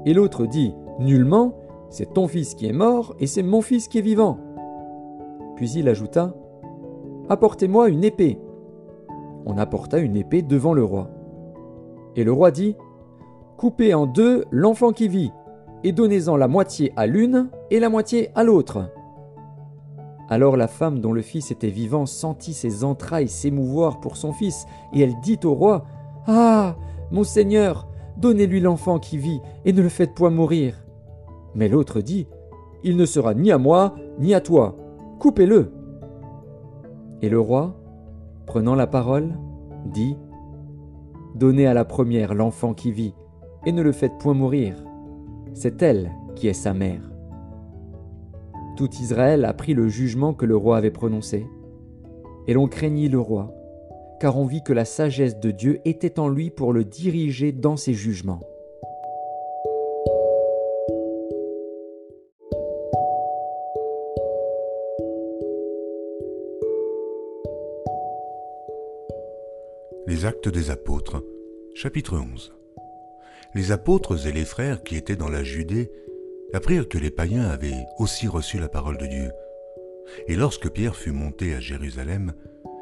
et 0.07 0.15
l'autre 0.15 0.47
dit, 0.47 0.75
Nullement, 0.99 1.55
c'est 1.95 2.13
ton 2.13 2.27
fils 2.27 2.57
qui 2.57 2.67
est 2.67 2.73
mort, 2.73 3.15
et 3.21 3.29
c'est 3.29 3.45
mon 3.45 3.63
fils 3.63 3.87
qui 3.87 3.99
est 3.99 4.03
vivant. 4.03 4.41
Puis 5.55 5.71
il 5.71 5.89
ajouta, 5.89 6.35
Apportez-moi 7.29 7.89
une 7.89 8.03
épée. 8.03 8.41
On 9.47 9.57
apporta 9.59 9.99
une 9.99 10.17
épée 10.17 10.43
devant 10.43 10.75
le 10.75 10.83
roi. 10.83 11.09
Et 12.17 12.25
le 12.25 12.33
roi 12.33 12.51
dit, 12.51 12.77
Coupez 13.59 13.95
en 13.95 14.07
deux 14.07 14.45
l'enfant 14.51 14.91
qui 14.91 15.07
vit, 15.07 15.31
et 15.85 15.93
donnez-en 15.93 16.37
la 16.37 16.49
moitié 16.49 16.93
à 16.97 17.07
l'une 17.07 17.49
et 17.71 17.79
la 17.79 17.91
moitié 17.91 18.31
à 18.35 18.43
l'autre. 18.43 18.91
Alors 20.29 20.57
la 20.57 20.67
femme 20.67 20.99
dont 20.99 21.13
le 21.13 21.23
fils 21.23 21.53
était 21.53 21.69
vivant 21.69 22.07
sentit 22.07 22.55
ses 22.55 22.83
entrailles 22.83 23.29
s'émouvoir 23.29 24.01
pour 24.01 24.17
son 24.17 24.33
fils, 24.33 24.67
et 24.93 25.01
elle 25.03 25.15
dit 25.23 25.39
au 25.45 25.55
roi 25.55 25.85
Ah 26.27 26.75
Mon 27.13 27.23
Seigneur, 27.23 27.87
donnez-lui 28.17 28.59
l'enfant 28.59 28.99
qui 28.99 29.17
vit, 29.17 29.41
et 29.65 29.73
ne 29.73 29.81
le 29.81 29.89
faites 29.89 30.15
point 30.15 30.31
mourir. 30.31 30.84
Mais 31.55 31.69
l'autre 31.69 32.01
dit 32.01 32.27
Il 32.83 32.97
ne 32.97 33.07
sera 33.07 33.35
ni 33.35 33.51
à 33.51 33.59
moi, 33.59 33.95
ni 34.19 34.35
à 34.35 34.41
toi. 34.41 34.77
Coupez-le. 35.19 35.71
Et 37.23 37.29
le 37.29 37.41
roi, 37.41 37.77
prenant 38.47 38.75
la 38.75 38.87
parole, 38.87 39.35
dit 39.87 40.17
Donnez 41.35 41.67
à 41.67 41.75
la 41.75 41.85
première 41.85 42.35
l'enfant 42.35 42.75
qui 42.75 42.93
vit, 42.93 43.15
et 43.67 43.73
ne 43.73 43.83
le 43.83 43.93
faites 43.93 44.19
point 44.19 44.35
mourir 44.35 44.77
c'est 45.55 45.83
elle 45.83 46.11
qui 46.35 46.49
est 46.49 46.53
sa 46.53 46.75
mère. 46.75 47.01
Tout 48.77 48.91
Israël 49.01 49.45
apprit 49.45 49.73
le 49.73 49.89
jugement 49.89 50.35
que 50.35 50.45
le 50.45 50.57
roi 50.57 50.77
avait 50.77 50.91
prononcé, 50.91 51.47
et 52.47 52.53
l'on 52.53 52.67
craignit 52.67 53.11
le 53.11 53.21
roi, 53.21 53.55
car 54.21 54.37
on 54.37 54.45
vit 54.45 54.63
que 54.63 54.73
la 54.73 54.85
sagesse 54.85 55.39
de 55.39 55.53
Dieu 55.53 55.81
était 55.85 56.19
en 56.19 56.29
lui 56.29 56.51
pour 56.51 56.73
le 56.73 56.85
diriger 56.85 57.53
dans 57.53 57.77
ses 57.77 57.95
jugements. 57.95 58.41
Des 70.25 70.71
apôtres, 70.71 71.23
chapitre 71.75 72.17
11 72.17 72.55
les 73.55 73.73
apôtres 73.73 74.27
et 74.27 74.33
les 74.33 74.47
frères 74.47 74.83
qui 74.83 74.97
étaient 74.97 75.17
dans 75.17 75.29
la 75.29 75.45
Judée 75.45 75.91
apprirent 76.55 76.89
que 76.89 76.97
les 76.97 77.11
païens 77.11 77.45
avaient 77.45 77.85
aussi 77.99 78.27
reçu 78.27 78.59
la 78.59 78.71
parole 78.71 78.97
de 78.97 79.05
Dieu. 79.05 79.31
Et 80.27 80.35
lorsque 80.35 80.71
Pierre 80.71 80.97
fut 80.97 81.13
monté 81.13 81.55
à 81.55 81.61
Jérusalem, 81.61 82.33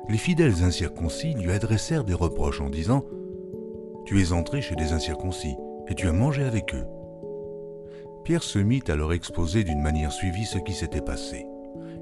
les 0.09 0.19
fidèles 0.19 0.63
incirconcis 0.63 1.35
lui 1.35 1.51
adressèrent 1.51 2.05
des 2.05 2.15
reproches 2.15 2.61
en 2.61 2.71
disant 2.71 3.05
Tu 4.07 4.23
es 4.23 4.31
entré 4.31 4.63
chez 4.63 4.77
des 4.77 4.93
incirconcis 4.93 5.57
et 5.89 5.97
tu 5.97 6.07
as 6.07 6.13
mangé 6.13 6.45
avec 6.45 6.73
eux. 6.77 6.87
Pierre 8.25 8.45
se 8.45 8.61
mit 8.61 8.85
à 8.87 8.95
leur 8.95 9.13
exposer 9.13 9.65
d'une 9.65 9.83
manière 9.83 10.13
suivie 10.13 10.47
ce 10.47 10.59
qui 10.59 10.75
s'était 10.75 11.01
passé. 11.01 11.45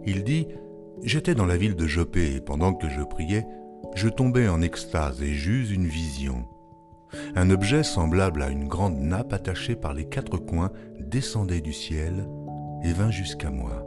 Il 0.05 0.23
dit 0.23 0.49
J'étais 1.03 1.35
dans 1.35 1.47
la 1.47 1.57
ville 1.57 1.77
de 1.77 1.87
Jopé 1.87 2.43
pendant 2.43 2.75
que 2.75 2.91
je 2.91 3.01
priais, 3.01 3.47
je 3.95 4.09
tombais 4.09 4.49
en 4.49 4.63
extase 4.63 5.23
et 5.23 5.35
j'eus 5.35 5.73
une 5.73 5.87
vision. 5.87 6.45
Un 7.35 7.51
objet 7.51 7.83
semblable 7.83 8.43
à 8.43 8.51
une 8.51 8.69
grande 8.69 8.99
nappe 8.99 9.33
attachée 9.33 9.75
par 9.75 9.95
les 9.95 10.05
quatre 10.05 10.39
coins 10.39 10.71
descendait 10.99 11.61
du 11.61 11.73
ciel 11.73 12.29
et 12.83 12.93
vint 12.93 13.11
jusqu'à 13.11 13.51
moi. 13.51 13.85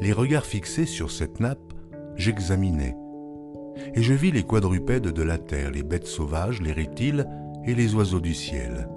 Les 0.00 0.12
regards 0.12 0.46
fixés 0.46 0.86
sur 0.86 1.10
cette 1.10 1.40
nappe, 1.40 1.72
j'examinais, 2.16 2.96
et 3.94 4.02
je 4.02 4.14
vis 4.14 4.32
les 4.32 4.42
quadrupèdes 4.42 5.08
de 5.08 5.22
la 5.22 5.38
terre, 5.38 5.70
les 5.70 5.82
bêtes 5.82 6.06
sauvages, 6.06 6.60
les 6.60 6.72
reptiles 6.72 7.26
et 7.64 7.74
les 7.74 7.94
oiseaux 7.94 8.20
du 8.20 8.34
ciel. 8.34 8.88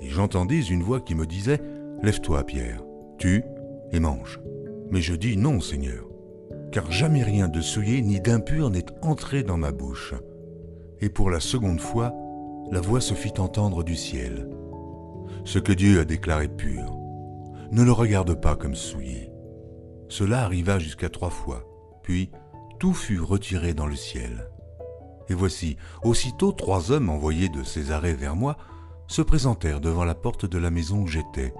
Et 0.00 0.08
j'entendis 0.08 0.68
une 0.70 0.82
voix 0.82 1.00
qui 1.00 1.14
me 1.14 1.26
disait, 1.26 1.60
Lève-toi, 2.02 2.44
Pierre, 2.44 2.82
tue 3.18 3.44
et 3.92 4.00
mange. 4.00 4.40
Mais 4.90 5.00
je 5.00 5.14
dis 5.14 5.36
non, 5.36 5.60
Seigneur, 5.60 6.04
car 6.72 6.90
jamais 6.90 7.22
rien 7.22 7.48
de 7.48 7.60
souillé 7.60 8.00
ni 8.00 8.20
d'impur 8.20 8.70
n'est 8.70 8.86
entré 9.02 9.42
dans 9.42 9.58
ma 9.58 9.72
bouche. 9.72 10.14
Et 11.00 11.10
pour 11.10 11.30
la 11.30 11.38
seconde 11.38 11.80
fois, 11.80 12.14
la 12.70 12.80
voix 12.80 13.00
se 13.00 13.14
fit 13.14 13.34
entendre 13.38 13.84
du 13.84 13.94
ciel. 13.94 14.48
Ce 15.44 15.58
que 15.58 15.72
Dieu 15.72 16.00
a 16.00 16.04
déclaré 16.04 16.48
pur, 16.48 16.96
ne 17.70 17.82
le 17.82 17.92
regarde 17.92 18.40
pas 18.40 18.56
comme 18.56 18.74
souillé. 18.74 19.30
Cela 20.08 20.42
arriva 20.42 20.78
jusqu'à 20.78 21.08
trois 21.08 21.30
fois, 21.30 21.64
puis 22.02 22.30
tout 22.78 22.94
fut 22.94 23.20
retiré 23.20 23.74
dans 23.74 23.86
le 23.86 23.96
ciel. 23.96 24.48
Et 25.28 25.34
voici, 25.34 25.76
aussitôt 26.02 26.52
trois 26.52 26.90
hommes 26.90 27.10
envoyés 27.10 27.48
de 27.48 27.62
Césarée 27.62 28.14
vers 28.14 28.36
moi 28.36 28.56
se 29.08 29.22
présentèrent 29.22 29.80
devant 29.80 30.04
la 30.04 30.14
porte 30.14 30.46
de 30.46 30.58
la 30.58 30.70
maison 30.70 31.02
où 31.02 31.06
j'étais. 31.06 31.52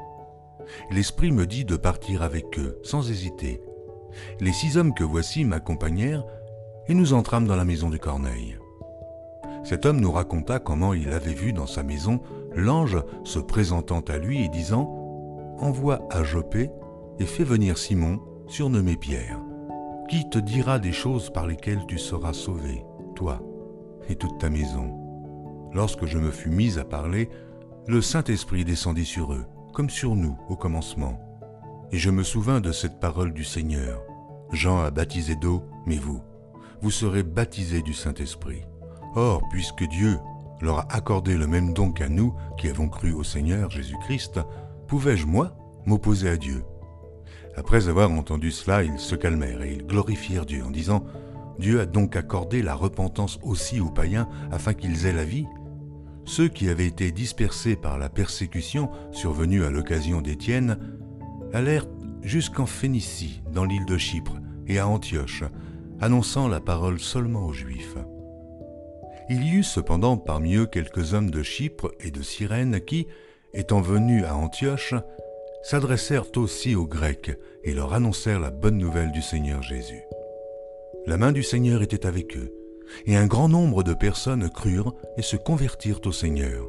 L'Esprit 0.90 1.32
me 1.32 1.46
dit 1.46 1.64
de 1.64 1.76
partir 1.76 2.22
avec 2.22 2.58
eux, 2.58 2.78
sans 2.82 3.10
hésiter. 3.10 3.60
Les 4.40 4.52
six 4.52 4.76
hommes 4.76 4.94
que 4.94 5.04
voici 5.04 5.44
m'accompagnèrent, 5.44 6.24
et 6.88 6.94
nous 6.94 7.12
entrâmes 7.12 7.46
dans 7.46 7.56
la 7.56 7.64
maison 7.64 7.90
de 7.90 7.96
Corneille. 7.96 8.58
Cet 9.64 9.86
homme 9.86 10.00
nous 10.00 10.10
raconta 10.10 10.58
comment 10.58 10.92
il 10.92 11.12
avait 11.12 11.34
vu 11.34 11.52
dans 11.52 11.66
sa 11.66 11.82
maison 11.82 12.20
l'ange 12.54 12.98
se 13.24 13.38
présentant 13.38 14.00
à 14.00 14.18
lui 14.18 14.44
et 14.44 14.48
disant 14.48 14.98
Envoie 15.58 16.00
à 16.10 16.24
Jopé 16.24 16.70
et 17.20 17.26
fais 17.26 17.44
venir 17.44 17.78
Simon, 17.78 18.20
surnommé 18.48 18.96
Pierre, 18.96 19.38
qui 20.08 20.28
te 20.28 20.38
dira 20.38 20.78
des 20.78 20.92
choses 20.92 21.30
par 21.30 21.46
lesquelles 21.46 21.86
tu 21.86 21.98
seras 21.98 22.32
sauvé, 22.32 22.84
toi 23.14 23.40
et 24.08 24.16
toute 24.16 24.38
ta 24.38 24.50
maison? 24.50 24.98
Lorsque 25.72 26.06
je 26.06 26.18
me 26.18 26.30
fus 26.30 26.50
mis 26.50 26.78
à 26.78 26.84
parler, 26.84 27.30
le 27.86 28.02
Saint-Esprit 28.02 28.64
descendit 28.64 29.06
sur 29.06 29.32
eux, 29.32 29.46
comme 29.72 29.88
sur 29.90 30.16
nous 30.16 30.36
au 30.48 30.56
commencement. 30.56 31.18
Et 31.92 31.98
je 31.98 32.08
me 32.10 32.22
souvins 32.22 32.60
de 32.62 32.72
cette 32.72 33.00
parole 33.00 33.34
du 33.34 33.44
Seigneur. 33.44 34.02
Jean 34.50 34.80
a 34.80 34.90
baptisé 34.90 35.36
d'eau, 35.36 35.62
mais 35.86 35.96
vous, 35.96 36.22
vous 36.80 36.90
serez 36.90 37.22
baptisés 37.22 37.82
du 37.82 37.92
Saint-Esprit. 37.92 38.62
Or, 39.14 39.42
puisque 39.50 39.84
Dieu 39.84 40.18
leur 40.62 40.78
a 40.78 40.86
accordé 40.90 41.36
le 41.36 41.46
même 41.46 41.74
don 41.74 41.92
qu'à 41.92 42.08
nous 42.08 42.34
qui 42.56 42.68
avons 42.68 42.88
cru 42.88 43.12
au 43.12 43.22
Seigneur 43.22 43.70
Jésus-Christ, 43.70 44.40
pouvais-je, 44.88 45.26
moi, 45.26 45.54
m'opposer 45.84 46.30
à 46.30 46.38
Dieu? 46.38 46.64
Après 47.56 47.88
avoir 47.88 48.10
entendu 48.10 48.52
cela, 48.52 48.82
ils 48.82 48.98
se 48.98 49.14
calmèrent 49.14 49.60
et 49.60 49.74
ils 49.74 49.86
glorifièrent 49.86 50.46
Dieu 50.46 50.64
en 50.64 50.70
disant, 50.70 51.04
Dieu 51.58 51.78
a 51.78 51.84
donc 51.84 52.16
accordé 52.16 52.62
la 52.62 52.74
repentance 52.74 53.38
aussi 53.42 53.80
aux 53.80 53.90
païens 53.90 54.30
afin 54.50 54.72
qu'ils 54.72 55.04
aient 55.04 55.12
la 55.12 55.24
vie 55.24 55.46
ceux 56.24 56.48
qui 56.48 56.68
avaient 56.68 56.86
été 56.86 57.10
dispersés 57.10 57.76
par 57.76 57.98
la 57.98 58.08
persécution 58.08 58.90
survenue 59.10 59.64
à 59.64 59.70
l'occasion 59.70 60.20
d'Étienne 60.20 60.78
allèrent 61.52 61.86
jusqu'en 62.22 62.66
Phénicie, 62.66 63.42
dans 63.52 63.64
l'île 63.64 63.84
de 63.86 63.98
Chypre, 63.98 64.38
et 64.66 64.78
à 64.78 64.86
Antioche, 64.86 65.44
annonçant 66.00 66.48
la 66.48 66.60
parole 66.60 66.98
seulement 66.98 67.46
aux 67.46 67.52
Juifs. 67.52 67.96
Il 69.28 69.44
y 69.44 69.50
eut 69.50 69.62
cependant 69.62 70.16
parmi 70.16 70.56
eux 70.56 70.66
quelques 70.66 71.14
hommes 71.14 71.30
de 71.30 71.42
Chypre 71.42 71.92
et 72.00 72.10
de 72.10 72.22
Cyrène 72.22 72.80
qui, 72.80 73.06
étant 73.54 73.80
venus 73.80 74.24
à 74.24 74.36
Antioche, 74.36 74.94
s'adressèrent 75.62 76.36
aussi 76.36 76.74
aux 76.74 76.86
Grecs 76.86 77.30
et 77.62 77.72
leur 77.72 77.92
annoncèrent 77.92 78.40
la 78.40 78.50
bonne 78.50 78.78
nouvelle 78.78 79.12
du 79.12 79.22
Seigneur 79.22 79.62
Jésus. 79.62 80.02
La 81.06 81.16
main 81.16 81.32
du 81.32 81.42
Seigneur 81.42 81.82
était 81.82 82.06
avec 82.06 82.36
eux, 82.36 82.52
et 83.06 83.16
un 83.16 83.26
grand 83.26 83.48
nombre 83.48 83.82
de 83.82 83.94
personnes 83.94 84.50
crurent 84.50 84.94
et 85.16 85.22
se 85.22 85.36
convertirent 85.36 86.00
au 86.04 86.12
Seigneur. 86.12 86.68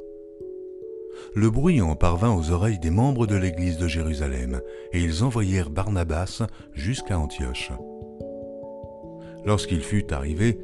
Le 1.35 1.49
bruit 1.49 1.81
en 1.81 1.95
parvint 1.95 2.35
aux 2.35 2.51
oreilles 2.51 2.79
des 2.79 2.89
membres 2.89 3.27
de 3.27 3.35
l'Église 3.35 3.77
de 3.77 3.87
Jérusalem, 3.87 4.61
et 4.91 5.01
ils 5.01 5.23
envoyèrent 5.23 5.69
Barnabas 5.69 6.43
jusqu'à 6.73 7.17
Antioche. 7.17 7.71
Lorsqu'il 9.45 9.81
fut 9.81 10.13
arrivé, 10.13 10.59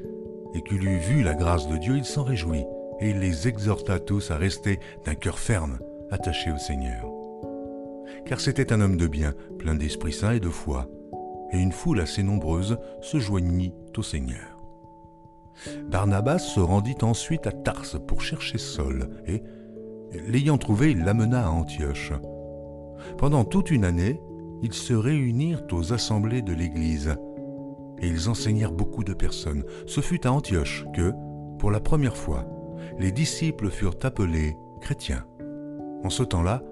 et 0.54 0.62
qu'il 0.64 0.84
eut 0.84 0.98
vu 0.98 1.22
la 1.22 1.36
grâce 1.36 1.68
de 1.68 1.78
Dieu, 1.78 1.98
il 1.98 2.06
s'en 2.06 2.24
réjouit, 2.24 2.66
et 3.00 3.10
il 3.10 3.20
les 3.20 3.48
exhorta 3.48 4.00
tous 4.00 4.32
à 4.32 4.38
rester 4.38 4.80
d'un 5.06 5.16
cœur 5.16 5.40
ferme, 5.40 5.80
attaché 6.12 6.52
au 6.52 6.58
Seigneur. 6.58 7.06
Car 8.26 8.40
c'était 8.40 8.74
un 8.74 8.82
homme 8.82 8.98
de 8.98 9.08
bien, 9.08 9.34
plein 9.58 9.76
d'Esprit 9.76 10.14
Saint 10.14 10.32
et 10.32 10.40
de 10.40 10.50
foi, 10.50 10.88
et 11.52 11.58
une 11.58 11.72
foule 11.72 12.02
assez 12.02 12.24
nombreuse 12.24 12.78
se 13.02 13.20
joignit 13.20 13.74
au 13.98 14.04
Seigneur. 14.04 14.58
Barnabas 15.90 16.40
se 16.40 16.60
rendit 16.60 16.98
ensuite 17.02 17.48
à 17.48 17.52
Tarse 17.52 17.98
pour 18.08 18.22
chercher 18.22 18.58
Saul, 18.58 19.10
et, 19.28 19.44
l'ayant 20.28 20.58
trouvé, 20.58 20.92
il 20.92 21.04
l'amena 21.04 21.48
à 21.48 21.52
Antioche. 21.52 22.14
Pendant 23.18 23.46
toute 23.46 23.72
une 23.72 23.86
année, 23.86 24.22
ils 24.62 24.74
se 24.74 24.94
réunirent 24.94 25.64
aux 25.72 25.94
assemblées 25.94 26.42
de 26.42 26.54
l'Église, 26.54 27.16
et 28.02 28.08
ils 28.08 28.30
enseignèrent 28.30 28.72
beaucoup 28.72 29.04
de 29.04 29.14
personnes. 29.14 29.64
Ce 29.86 30.02
fut 30.02 30.26
à 30.26 30.32
Antioche 30.32 30.86
que, 30.94 31.14
pour 31.58 31.72
la 31.72 31.80
première 31.80 32.18
fois, 32.18 32.46
les 32.98 33.12
disciples 33.12 33.70
furent 33.70 33.98
appelés 34.04 34.56
chrétiens. 34.82 35.26
En 36.04 36.10
ce 36.10 36.24
temps-là, 36.24 36.64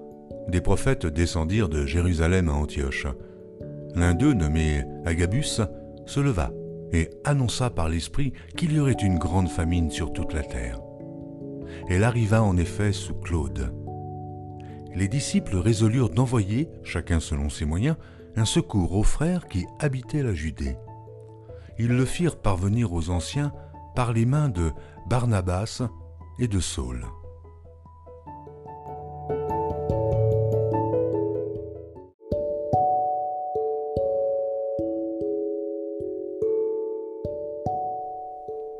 des 0.48 0.60
prophètes 0.60 1.06
descendirent 1.06 1.68
de 1.68 1.84
Jérusalem 1.84 2.48
à 2.48 2.54
Antioche. 2.54 3.06
L'un 3.94 4.14
d'eux, 4.14 4.32
nommé 4.32 4.82
Agabus, 5.04 5.60
se 6.06 6.20
leva 6.20 6.50
et 6.92 7.10
annonça 7.24 7.68
par 7.68 7.88
l'Esprit 7.88 8.32
qu'il 8.56 8.72
y 8.72 8.80
aurait 8.80 8.92
une 8.92 9.18
grande 9.18 9.48
famine 9.48 9.90
sur 9.90 10.12
toute 10.12 10.32
la 10.32 10.42
terre. 10.42 10.80
Elle 11.88 12.04
arriva 12.04 12.42
en 12.42 12.56
effet 12.56 12.92
sous 12.92 13.14
Claude. 13.14 13.72
Les 14.94 15.08
disciples 15.08 15.56
résolurent 15.56 16.10
d'envoyer, 16.10 16.68
chacun 16.82 17.20
selon 17.20 17.50
ses 17.50 17.64
moyens, 17.64 17.96
un 18.36 18.44
secours 18.44 18.94
aux 18.94 19.02
frères 19.02 19.46
qui 19.46 19.66
habitaient 19.78 20.22
la 20.22 20.34
Judée. 20.34 20.76
Ils 21.78 21.96
le 21.96 22.04
firent 22.04 22.36
parvenir 22.36 22.92
aux 22.92 23.10
anciens 23.10 23.52
par 23.94 24.12
les 24.12 24.26
mains 24.26 24.48
de 24.48 24.72
Barnabas 25.08 25.82
et 26.38 26.48
de 26.48 26.60
Saul. 26.60 27.06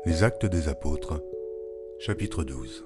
Les 0.05 0.23
Actes 0.23 0.45
des 0.45 0.69
Apôtres, 0.69 1.21
chapitre 1.99 2.45
12 2.45 2.85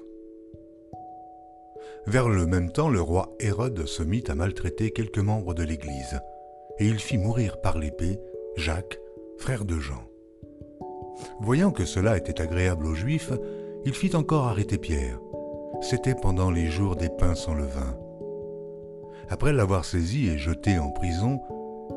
Vers 2.08 2.28
le 2.28 2.46
même 2.46 2.72
temps, 2.72 2.88
le 2.88 3.00
roi 3.00 3.32
Hérode 3.38 3.86
se 3.86 4.02
mit 4.02 4.24
à 4.26 4.34
maltraiter 4.34 4.90
quelques 4.90 5.20
membres 5.20 5.54
de 5.54 5.62
l'Église, 5.62 6.18
et 6.80 6.88
il 6.88 6.98
fit 6.98 7.16
mourir 7.16 7.60
par 7.60 7.78
l'épée 7.78 8.18
Jacques, 8.56 8.98
frère 9.38 9.64
de 9.64 9.78
Jean. 9.78 10.02
Voyant 11.38 11.70
que 11.70 11.84
cela 11.84 12.16
était 12.16 12.40
agréable 12.40 12.86
aux 12.86 12.96
Juifs, 12.96 13.32
il 13.84 13.94
fit 13.94 14.16
encore 14.16 14.48
arrêter 14.48 14.78
Pierre. 14.78 15.20
C'était 15.80 16.16
pendant 16.16 16.50
les 16.50 16.66
jours 16.66 16.96
des 16.96 17.08
pains 17.08 17.36
sans 17.36 17.54
levain. 17.54 17.96
Après 19.28 19.52
l'avoir 19.52 19.84
saisi 19.84 20.28
et 20.28 20.38
jeté 20.38 20.76
en 20.76 20.90
prison, 20.90 21.40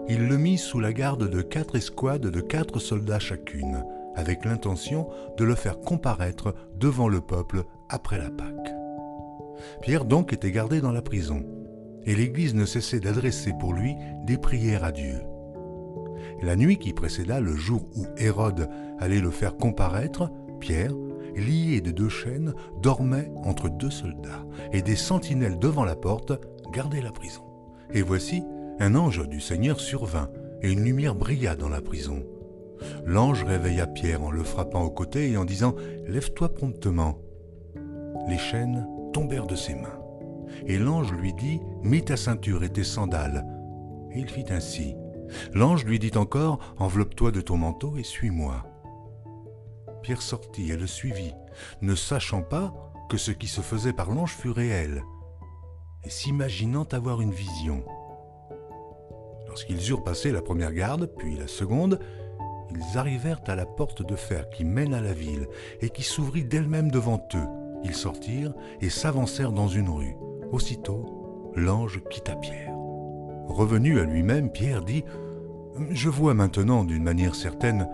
il 0.07 0.27
le 0.27 0.37
mit 0.37 0.59
sous 0.59 0.79
la 0.79 0.93
garde 0.93 1.27
de 1.27 1.41
quatre 1.41 1.75
escouades 1.77 2.27
de 2.27 2.41
quatre 2.41 2.77
soldats 2.77 3.19
chacune, 3.19 3.83
avec 4.17 4.43
l'intention 4.43 5.07
de 5.37 5.45
le 5.45 5.55
faire 5.55 5.79
comparaître 5.79 6.53
devant 6.75 7.07
le 7.07 7.21
peuple 7.21 7.63
après 7.87 8.17
la 8.17 8.29
Pâque. 8.29 8.73
Pierre 9.81 10.05
donc 10.05 10.33
était 10.33 10.51
gardé 10.51 10.81
dans 10.81 10.91
la 10.91 11.01
prison, 11.01 11.45
et 12.03 12.15
l'Église 12.15 12.55
ne 12.55 12.65
cessait 12.65 12.99
d'adresser 12.99 13.53
pour 13.59 13.73
lui 13.73 13.95
des 14.25 14.37
prières 14.37 14.83
à 14.83 14.91
Dieu. 14.91 15.21
La 16.41 16.55
nuit 16.55 16.77
qui 16.77 16.93
précéda 16.93 17.39
le 17.39 17.55
jour 17.55 17.87
où 17.95 18.05
Hérode 18.17 18.69
allait 18.99 19.21
le 19.21 19.31
faire 19.31 19.55
comparaître, 19.55 20.31
Pierre, 20.59 20.93
lié 21.35 21.81
de 21.81 21.91
deux 21.91 22.09
chaînes, 22.09 22.53
dormait 22.81 23.31
entre 23.43 23.69
deux 23.69 23.91
soldats, 23.91 24.45
et 24.71 24.81
des 24.81 24.95
sentinelles 24.95 25.59
devant 25.59 25.85
la 25.85 25.95
porte 25.95 26.33
gardez 26.71 27.01
la 27.01 27.11
prison. 27.11 27.43
Et 27.93 28.01
voici, 28.01 28.43
un 28.79 28.95
ange 28.95 29.27
du 29.27 29.39
Seigneur 29.39 29.79
survint, 29.79 30.29
et 30.61 30.71
une 30.71 30.83
lumière 30.83 31.15
brilla 31.15 31.55
dans 31.55 31.69
la 31.69 31.81
prison. 31.81 32.23
L'ange 33.05 33.43
réveilla 33.43 33.87
Pierre 33.87 34.23
en 34.23 34.31
le 34.31 34.43
frappant 34.43 34.83
au 34.83 34.89
côté 34.89 35.31
et 35.31 35.37
en 35.37 35.45
disant 35.45 35.75
Lève-toi 36.05 36.53
promptement. 36.53 37.19
Les 38.27 38.37
chaînes 38.37 38.87
tombèrent 39.13 39.47
de 39.47 39.55
ses 39.55 39.75
mains. 39.75 39.99
Et 40.65 40.77
l'ange 40.77 41.11
lui 41.13 41.33
dit 41.33 41.59
Mets 41.83 42.01
ta 42.01 42.17
ceinture 42.17 42.63
et 42.63 42.69
tes 42.69 42.83
sandales. 42.83 43.45
Et 44.11 44.19
il 44.19 44.29
fit 44.29 44.45
ainsi. 44.49 44.95
L'ange 45.53 45.85
lui 45.85 45.99
dit 45.99 46.17
encore 46.17 46.59
Enveloppe-toi 46.77 47.31
de 47.31 47.41
ton 47.41 47.57
manteau 47.57 47.97
et 47.97 48.03
suis-moi. 48.03 48.65
Pierre 50.01 50.21
sortit 50.21 50.71
et 50.71 50.77
le 50.77 50.87
suivit, 50.87 51.33
ne 51.81 51.95
sachant 51.95 52.41
pas 52.41 52.73
que 53.09 53.17
ce 53.17 53.31
qui 53.31 53.47
se 53.47 53.61
faisait 53.61 53.93
par 53.93 54.11
l'ange 54.11 54.35
fut 54.35 54.51
réel, 54.51 55.03
et 56.03 56.09
s'imaginant 56.09 56.87
avoir 56.91 57.21
une 57.21 57.31
vision. 57.31 57.83
Lorsqu'ils 59.47 59.89
eurent 59.89 60.03
passé 60.03 60.31
la 60.31 60.41
première 60.41 60.73
garde, 60.73 61.11
puis 61.17 61.35
la 61.35 61.47
seconde, 61.47 61.99
ils 62.71 62.97
arrivèrent 62.97 63.41
à 63.47 63.55
la 63.55 63.65
porte 63.65 64.05
de 64.05 64.15
fer 64.15 64.49
qui 64.49 64.65
mène 64.65 64.93
à 64.93 65.01
la 65.01 65.13
ville 65.13 65.47
et 65.81 65.89
qui 65.89 66.03
s'ouvrit 66.03 66.43
d'elle-même 66.43 66.91
devant 66.91 67.21
eux. 67.35 67.47
Ils 67.83 67.95
sortirent 67.95 68.53
et 68.81 68.89
s'avancèrent 68.89 69.51
dans 69.51 69.67
une 69.67 69.89
rue. 69.89 70.15
Aussitôt, 70.51 71.51
l'ange 71.55 72.01
quitta 72.09 72.35
Pierre. 72.35 72.73
Revenu 73.47 73.99
à 73.99 74.03
lui-même, 74.03 74.51
Pierre 74.51 74.83
dit 74.83 75.03
Je 75.89 76.09
vois 76.09 76.33
maintenant 76.33 76.83
d'une 76.83 77.03
manière 77.03 77.35
certaine 77.35 77.87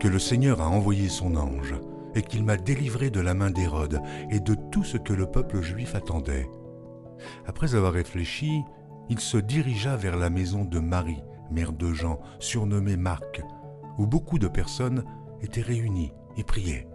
que 0.00 0.08
le 0.08 0.18
Seigneur 0.18 0.60
a 0.60 0.68
envoyé 0.68 1.08
son 1.08 1.36
ange 1.36 1.74
et 2.14 2.22
qu'il 2.22 2.44
m'a 2.44 2.56
délivré 2.56 3.10
de 3.10 3.20
la 3.20 3.34
main 3.34 3.50
d'Hérode 3.50 4.00
et 4.30 4.40
de 4.40 4.54
tout 4.54 4.82
ce 4.82 4.96
que 4.96 5.12
le 5.12 5.26
peuple 5.26 5.60
juif 5.60 5.94
attendait. 5.94 6.48
Après 7.46 7.74
avoir 7.74 7.92
réfléchi, 7.92 8.62
il 9.08 9.20
se 9.20 9.36
dirigea 9.36 9.96
vers 9.96 10.16
la 10.16 10.30
maison 10.30 10.64
de 10.64 10.80
Marie, 10.80 11.22
mère 11.50 11.72
de 11.72 11.92
Jean, 11.92 12.18
surnommée 12.38 12.96
Marc, 12.96 13.42
où 14.00 14.06
beaucoup 14.06 14.38
de 14.38 14.48
personnes 14.48 15.04
étaient 15.42 15.60
réunies 15.60 16.12
et 16.38 16.42
priaient. 16.42 16.88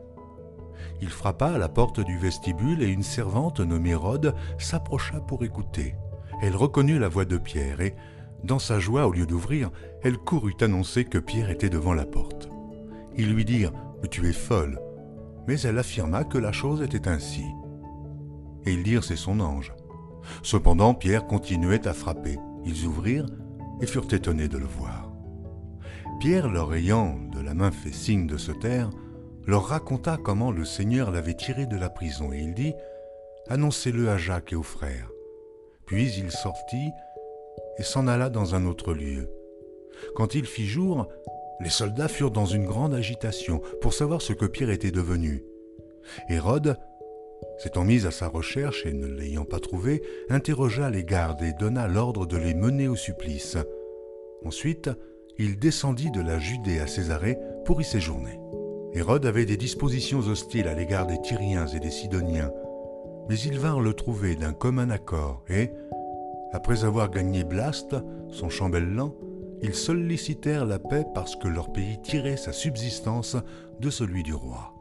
Il 1.01 1.09
frappa 1.09 1.51
à 1.51 1.57
la 1.59 1.69
porte 1.69 1.99
du 1.99 2.17
vestibule 2.17 2.81
et 2.81 2.87
une 2.87 3.03
servante 3.03 3.59
nommée 3.59 3.93
Rode 3.93 4.33
s'approcha 4.57 5.19
pour 5.19 5.43
écouter. 5.43 5.95
Elle 6.41 6.55
reconnut 6.55 6.97
la 6.97 7.07
voix 7.07 7.25
de 7.25 7.37
Pierre 7.37 7.79
et, 7.79 7.95
dans 8.43 8.57
sa 8.57 8.79
joie, 8.79 9.05
au 9.05 9.11
lieu 9.11 9.27
d'ouvrir, 9.27 9.69
elle 10.01 10.17
courut 10.17 10.55
annoncer 10.61 11.05
que 11.05 11.19
Pierre 11.19 11.51
était 11.51 11.69
devant 11.69 11.93
la 11.93 12.05
porte. 12.05 12.49
Ils 13.15 13.31
lui 13.31 13.45
dirent 13.45 13.73
Tu 14.09 14.27
es 14.27 14.33
folle. 14.33 14.79
Mais 15.47 15.61
elle 15.61 15.77
affirma 15.77 16.23
que 16.23 16.39
la 16.39 16.51
chose 16.51 16.81
était 16.81 17.07
ainsi. 17.07 17.45
Et 18.65 18.73
ils 18.73 18.83
dirent 18.83 19.03
C'est 19.03 19.15
son 19.15 19.39
ange. 19.41 19.73
Cependant, 20.41 20.95
Pierre 20.95 21.27
continuait 21.27 21.87
à 21.87 21.93
frapper. 21.93 22.37
Ils 22.65 22.87
ouvrirent 22.87 23.29
et 23.79 23.85
furent 23.85 24.11
étonnés 24.11 24.47
de 24.47 24.57
le 24.57 24.65
voir. 24.65 25.04
Pierre, 26.19 26.49
leur 26.49 26.73
ayant 26.73 27.17
de 27.33 27.41
la 27.41 27.53
main 27.53 27.71
fait 27.71 27.91
signe 27.91 28.25
de 28.25 28.37
se 28.37 28.51
taire, 28.51 28.89
leur 29.45 29.65
raconta 29.65 30.17
comment 30.17 30.51
le 30.51 30.65
Seigneur 30.65 31.11
l'avait 31.11 31.35
tiré 31.35 31.65
de 31.65 31.77
la 31.77 31.89
prison, 31.89 32.31
et 32.31 32.39
il 32.39 32.53
dit 32.53 32.73
Annoncez-le 33.47 34.09
à 34.09 34.17
Jacques 34.17 34.53
et 34.53 34.55
aux 34.55 34.63
frères. 34.63 35.11
Puis 35.85 36.13
il 36.17 36.31
sortit 36.31 36.89
et 37.77 37.83
s'en 37.83 38.07
alla 38.07 38.29
dans 38.29 38.55
un 38.55 38.65
autre 38.65 38.93
lieu. 38.93 39.29
Quand 40.15 40.33
il 40.33 40.45
fit 40.45 40.65
jour, 40.65 41.07
les 41.59 41.69
soldats 41.69 42.07
furent 42.07 42.31
dans 42.31 42.45
une 42.45 42.65
grande 42.65 42.93
agitation 42.93 43.61
pour 43.81 43.93
savoir 43.93 44.21
ce 44.21 44.33
que 44.33 44.45
Pierre 44.45 44.71
était 44.71 44.91
devenu. 44.91 45.43
Hérode, 46.29 46.77
s'étant 47.57 47.83
mis 47.83 48.05
à 48.05 48.11
sa 48.11 48.27
recherche 48.27 48.85
et 48.85 48.93
ne 48.93 49.07
l'ayant 49.07 49.45
pas 49.45 49.59
trouvé, 49.59 50.01
interrogea 50.29 50.89
les 50.89 51.03
gardes 51.03 51.43
et 51.43 51.53
donna 51.53 51.87
l'ordre 51.87 52.25
de 52.25 52.37
les 52.37 52.53
mener 52.53 52.87
au 52.87 52.95
supplice. 52.95 53.57
Ensuite, 54.43 54.89
il 55.37 55.59
descendit 55.59 56.11
de 56.11 56.21
la 56.21 56.39
Judée 56.39 56.79
à 56.79 56.87
Césarée 56.87 57.37
pour 57.65 57.81
y 57.81 57.83
séjourner. 57.83 58.39
Hérode 58.93 59.25
avait 59.25 59.45
des 59.45 59.57
dispositions 59.57 60.19
hostiles 60.19 60.67
à 60.67 60.73
l'égard 60.73 61.05
des 61.05 61.21
Tyriens 61.21 61.67
et 61.67 61.79
des 61.79 61.91
Sidoniens, 61.91 62.51
mais 63.27 63.37
ils 63.39 63.59
vinrent 63.59 63.81
le 63.81 63.93
trouver 63.93 64.35
d'un 64.35 64.53
commun 64.53 64.89
accord 64.89 65.43
et, 65.49 65.71
après 66.53 66.85
avoir 66.85 67.09
gagné 67.09 67.43
Blaste, 67.43 67.95
son 68.29 68.49
chambellan, 68.49 69.13
ils 69.61 69.73
sollicitèrent 69.73 70.65
la 70.65 70.79
paix 70.79 71.05
parce 71.13 71.35
que 71.35 71.47
leur 71.47 71.71
pays 71.71 72.01
tirait 72.01 72.37
sa 72.37 72.53
subsistance 72.53 73.35
de 73.79 73.89
celui 73.89 74.23
du 74.23 74.33
roi. 74.33 74.73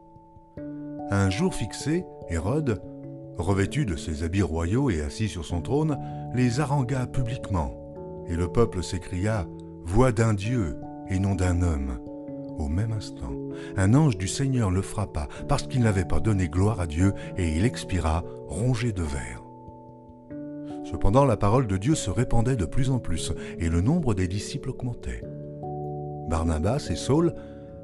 Un 1.10 1.30
jour 1.30 1.54
fixé, 1.54 2.04
Hérode, 2.28 2.80
revêtu 3.36 3.86
de 3.86 3.96
ses 3.96 4.22
habits 4.22 4.42
royaux 4.42 4.90
et 4.90 5.02
assis 5.02 5.28
sur 5.28 5.44
son 5.44 5.60
trône, 5.60 5.98
les 6.34 6.60
harangua 6.60 7.06
publiquement, 7.06 7.74
et 8.28 8.36
le 8.36 8.48
peuple 8.48 8.82
s'écria 8.82 9.46
Voix 9.84 10.12
d'un 10.12 10.34
Dieu 10.34 10.76
et 11.08 11.18
non 11.18 11.34
d'un 11.34 11.62
homme. 11.62 11.98
Au 12.58 12.68
même 12.68 12.92
instant, 12.92 13.32
un 13.76 13.94
ange 13.94 14.16
du 14.16 14.28
Seigneur 14.28 14.70
le 14.70 14.82
frappa 14.82 15.28
parce 15.48 15.64
qu'il 15.66 15.82
n'avait 15.82 16.04
pas 16.04 16.20
donné 16.20 16.48
gloire 16.48 16.80
à 16.80 16.86
Dieu 16.86 17.12
et 17.36 17.56
il 17.56 17.64
expira 17.64 18.24
rongé 18.48 18.92
de 18.92 19.02
verre. 19.02 19.42
Cependant, 20.84 21.24
la 21.24 21.36
parole 21.36 21.66
de 21.66 21.76
Dieu 21.76 21.94
se 21.94 22.10
répandait 22.10 22.56
de 22.56 22.64
plus 22.64 22.90
en 22.90 22.98
plus 22.98 23.32
et 23.58 23.68
le 23.68 23.80
nombre 23.80 24.14
des 24.14 24.28
disciples 24.28 24.70
augmentait. 24.70 25.22
Barnabas 26.28 26.88
et 26.90 26.96
Saul, 26.96 27.34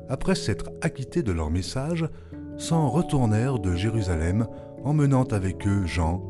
après 0.08 0.34
s'être 0.34 0.70
acquittés 0.80 1.22
de 1.22 1.32
leur 1.32 1.50
message, 1.50 2.08
s'en 2.56 2.88
retournèrent 2.88 3.58
de 3.58 3.74
Jérusalem, 3.74 4.46
emmenant 4.84 5.24
avec 5.24 5.66
eux 5.66 5.86
Jean, 5.86 6.22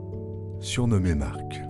surnommé 0.61 1.15
Marc. 1.15 1.70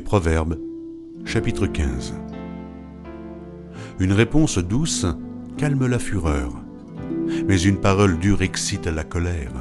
Proverbes, 0.00 0.58
chapitre 1.24 1.66
15 1.66 2.14
Une 3.98 4.12
réponse 4.12 4.58
douce 4.58 5.06
calme 5.56 5.86
la 5.86 5.98
fureur, 5.98 6.52
mais 7.46 7.60
une 7.60 7.78
parole 7.78 8.18
dure 8.18 8.42
excite 8.42 8.86
la 8.86 9.04
colère. 9.04 9.52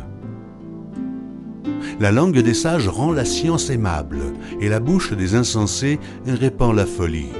La 1.99 2.11
langue 2.11 2.39
des 2.39 2.53
sages 2.53 2.87
rend 2.87 3.11
la 3.11 3.25
science 3.25 3.69
aimable, 3.69 4.19
et 4.61 4.69
la 4.69 4.79
bouche 4.79 5.13
des 5.13 5.35
insensés 5.35 5.99
répand 6.25 6.75
la 6.75 6.85
folie. 6.85 7.31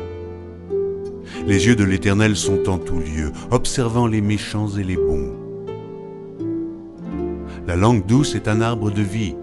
Les 1.46 1.68
yeux 1.68 1.76
de 1.76 1.84
l'Éternel 1.84 2.36
sont 2.36 2.68
en 2.70 2.78
tout 2.78 3.00
lieu, 3.00 3.32
observant 3.52 4.08
les 4.08 4.22
méchants 4.22 4.70
et 4.70 4.84
les 4.84 4.98
bons. 4.98 5.34
La 7.68 7.76
langue 7.76 8.06
douce 8.06 8.36
est 8.36 8.48
un 8.48 8.62
arbre 8.62 8.92
de 8.92 9.02
vie, 9.02 9.36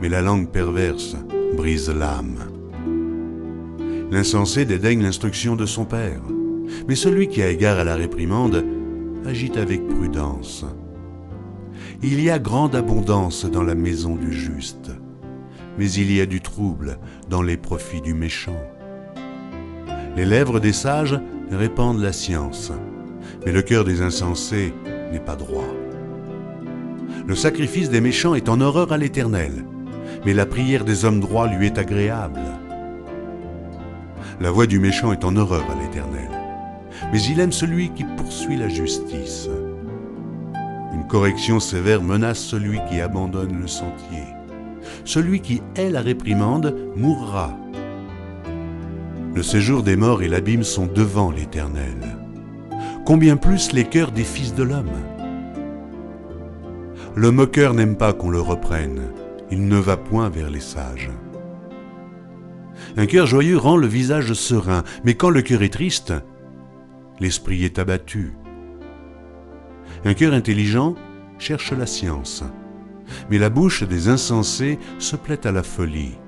mais 0.00 0.08
la 0.08 0.22
langue 0.22 0.50
perverse 0.50 1.16
brise 1.56 1.90
l'âme. 1.90 2.57
L'insensé 4.10 4.64
dédaigne 4.64 5.02
l'instruction 5.02 5.54
de 5.54 5.66
son 5.66 5.84
père, 5.84 6.22
mais 6.88 6.94
celui 6.94 7.28
qui 7.28 7.42
a 7.42 7.50
égard 7.50 7.78
à 7.78 7.84
la 7.84 7.94
réprimande 7.94 8.64
agit 9.26 9.52
avec 9.58 9.86
prudence. 9.86 10.64
Il 12.02 12.22
y 12.22 12.30
a 12.30 12.38
grande 12.38 12.74
abondance 12.74 13.44
dans 13.44 13.62
la 13.62 13.74
maison 13.74 14.16
du 14.16 14.32
juste, 14.32 14.90
mais 15.78 15.90
il 15.92 16.10
y 16.10 16.20
a 16.20 16.26
du 16.26 16.40
trouble 16.40 16.98
dans 17.28 17.42
les 17.42 17.56
profits 17.56 18.00
du 18.00 18.14
méchant. 18.14 18.60
Les 20.16 20.24
lèvres 20.24 20.58
des 20.58 20.72
sages 20.72 21.20
répandent 21.50 22.00
la 22.00 22.12
science, 22.12 22.72
mais 23.44 23.52
le 23.52 23.62
cœur 23.62 23.84
des 23.84 24.00
insensés 24.00 24.72
n'est 25.12 25.20
pas 25.20 25.36
droit. 25.36 25.68
Le 27.26 27.34
sacrifice 27.34 27.90
des 27.90 28.00
méchants 28.00 28.34
est 28.34 28.48
en 28.48 28.60
horreur 28.62 28.90
à 28.90 28.96
l'Éternel, 28.96 29.66
mais 30.24 30.32
la 30.32 30.46
prière 30.46 30.84
des 30.84 31.04
hommes 31.04 31.20
droits 31.20 31.46
lui 31.46 31.66
est 31.66 31.78
agréable. 31.78 32.40
La 34.40 34.52
voix 34.52 34.66
du 34.66 34.78
méchant 34.78 35.12
est 35.12 35.24
en 35.24 35.34
horreur 35.34 35.64
à 35.68 35.82
l'Éternel, 35.82 36.30
mais 37.12 37.20
il 37.22 37.40
aime 37.40 37.50
celui 37.50 37.90
qui 37.90 38.04
poursuit 38.04 38.56
la 38.56 38.68
justice. 38.68 39.48
Une 40.94 41.08
correction 41.08 41.58
sévère 41.58 42.02
menace 42.02 42.38
celui 42.38 42.78
qui 42.88 43.00
abandonne 43.00 43.60
le 43.60 43.66
sentier. 43.66 44.22
Celui 45.04 45.40
qui 45.40 45.60
hait 45.74 45.90
la 45.90 46.02
réprimande 46.02 46.72
mourra. 46.94 47.56
Le 49.34 49.42
séjour 49.42 49.82
des 49.82 49.96
morts 49.96 50.22
et 50.22 50.28
l'abîme 50.28 50.62
sont 50.62 50.86
devant 50.86 51.32
l'Éternel. 51.32 52.16
Combien 53.04 53.36
plus 53.36 53.72
les 53.72 53.84
cœurs 53.84 54.12
des 54.12 54.24
fils 54.24 54.54
de 54.54 54.62
l'homme 54.62 54.86
Le 57.16 57.32
moqueur 57.32 57.74
n'aime 57.74 57.96
pas 57.96 58.12
qu'on 58.12 58.30
le 58.30 58.40
reprenne, 58.40 59.00
il 59.50 59.66
ne 59.66 59.78
va 59.78 59.96
point 59.96 60.28
vers 60.28 60.48
les 60.48 60.60
sages. 60.60 61.10
Un 62.98 63.06
cœur 63.06 63.28
joyeux 63.28 63.56
rend 63.56 63.76
le 63.76 63.86
visage 63.86 64.32
serein, 64.32 64.82
mais 65.04 65.14
quand 65.14 65.30
le 65.30 65.40
cœur 65.40 65.62
est 65.62 65.72
triste, 65.72 66.12
l'esprit 67.20 67.64
est 67.64 67.78
abattu. 67.78 68.32
Un 70.04 70.14
cœur 70.14 70.34
intelligent 70.34 70.96
cherche 71.38 71.70
la 71.70 71.86
science, 71.86 72.42
mais 73.30 73.38
la 73.38 73.50
bouche 73.50 73.84
des 73.84 74.08
insensés 74.08 74.80
se 74.98 75.14
plaît 75.14 75.46
à 75.46 75.52
la 75.52 75.62
folie. 75.62 76.18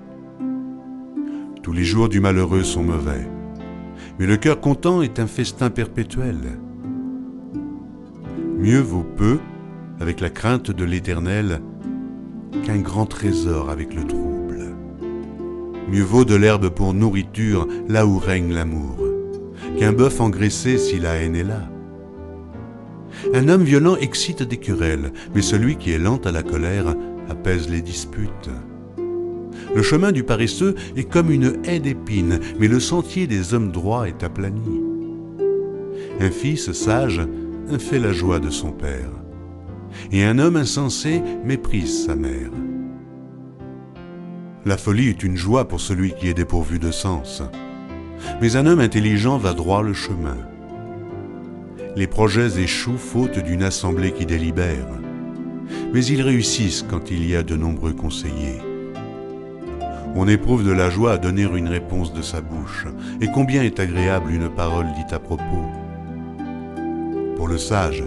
Tous 1.65 1.73
les 1.73 1.83
jours 1.83 2.09
du 2.09 2.21
malheureux 2.21 2.63
sont 2.63 2.85
mauvais, 2.85 3.29
mais 4.21 4.27
le 4.27 4.37
cœur 4.37 4.61
content 4.61 5.03
est 5.03 5.19
un 5.19 5.27
festin 5.27 5.71
perpétuel. 5.71 6.39
Mieux 8.59 8.81
vaut 8.81 9.07
peu, 9.17 9.41
avec 9.99 10.21
la 10.21 10.31
crainte 10.31 10.71
de 10.71 10.85
l'Éternel, 10.85 11.63
qu'un 12.65 12.79
grand 12.79 13.07
trésor 13.07 13.71
avec 13.71 13.93
le 13.93 14.05
trouble. 14.05 14.30
Mieux 15.89 16.03
vaut 16.03 16.25
de 16.25 16.35
l'herbe 16.35 16.69
pour 16.69 16.95
nourriture 16.95 17.67
là 17.89 18.07
où 18.07 18.19
règne 18.19 18.53
l'amour, 18.53 18.99
qu'un 19.79 19.93
bœuf 19.93 20.21
engraissé 20.21 20.79
si 20.79 20.99
la 20.99 21.15
haine 21.15 21.37
est 21.37 21.45
là. 21.45 21.69
Un 23.35 23.49
homme 23.49 23.65
violent 23.65 23.97
excite 23.97 24.43
des 24.43 24.57
querelles, 24.57 25.13
mais 25.35 25.43
celui 25.43 25.77
qui 25.77 25.93
est 25.93 25.99
lent 25.99 26.21
à 26.25 26.33
la 26.33 26.43
colère 26.43 26.95
apaise 27.29 27.69
les 27.69 27.83
disputes. 27.83 28.51
Le 29.75 29.83
chemin 29.83 30.11
du 30.11 30.25
paresseux 30.25 30.75
est 30.97 31.09
comme 31.09 31.31
une 31.31 31.59
haie 31.65 31.81
d'épines, 31.81 32.41
mais 32.59 32.69
le 32.69 32.81
sentier 32.81 33.27
des 33.27 33.55
hommes 33.55 33.71
droits 33.71 34.09
est 34.09 34.25
aplani. 34.25 34.81
Un 36.21 36.31
fils 36.31 36.73
sage 36.73 37.21
fait 37.79 38.01
la 38.01 38.13
joie 38.13 38.41
de 38.41 38.51
son 38.51 38.73
père, 38.73 39.13
et 40.11 40.25
un 40.25 40.39
homme 40.39 40.57
insensé 40.57 41.23
méprise 41.45 42.07
sa 42.07 42.17
mère. 42.17 42.51
La 44.67 44.77
folie 44.77 45.09
est 45.09 45.23
une 45.23 45.39
joie 45.39 45.67
pour 45.67 45.81
celui 45.81 46.13
qui 46.13 46.29
est 46.29 46.35
dépourvu 46.35 46.79
de 46.79 46.91
sens, 46.91 47.43
mais 48.43 48.57
un 48.57 48.67
homme 48.67 48.81
intelligent 48.81 49.39
va 49.39 49.55
droit 49.55 49.83
le 49.83 49.95
chemin. 49.95 50.37
Les 51.97 52.07
projets 52.07 52.61
échouent 52.61 52.99
faute 52.99 53.39
d'une 53.39 53.63
assemblée 53.63 54.13
qui 54.13 54.27
délibère, 54.27 54.87
mais 55.95 56.05
ils 56.05 56.21
réussissent 56.21 56.85
quand 56.89 57.11
il 57.11 57.27
y 57.27 57.35
a 57.35 57.43
de 57.43 57.57
nombreux 57.57 57.95
conseillers. 57.95 58.61
On 60.15 60.29
éprouve 60.29 60.63
de 60.63 60.73
la 60.73 60.91
joie 60.91 61.13
à 61.13 61.19
donner 61.19 61.45
une 61.45 61.69
réponse 61.69 62.13
de 62.13 62.21
sa 62.21 62.43
bouche, 62.43 62.87
et 63.23 63.29
combien 63.33 63.63
est 63.63 63.81
agréable 63.81 64.31
une 64.31 64.51
parole 64.51 64.93
dite 64.95 65.15
à 65.15 65.19
propos. 65.19 65.65
Pour 67.37 67.49
le 67.49 67.57
sage, 67.57 68.05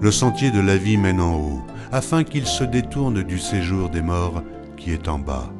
le 0.00 0.10
sentier 0.10 0.50
de 0.50 0.60
la 0.60 0.78
vie 0.78 0.96
mène 0.96 1.20
en 1.20 1.36
haut, 1.36 1.62
afin 1.92 2.24
qu'il 2.24 2.46
se 2.46 2.64
détourne 2.64 3.22
du 3.22 3.38
séjour 3.38 3.90
des 3.90 4.00
morts 4.00 4.42
qui 4.78 4.92
est 4.92 5.06
en 5.06 5.18
bas. 5.18 5.52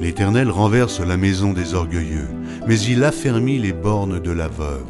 L'Éternel 0.00 0.50
renverse 0.50 1.00
la 1.00 1.16
maison 1.16 1.52
des 1.52 1.74
orgueilleux, 1.74 2.28
mais 2.66 2.78
il 2.78 3.02
affermit 3.02 3.58
les 3.58 3.72
bornes 3.72 4.20
de 4.20 4.30
la 4.30 4.48
veuve. 4.48 4.84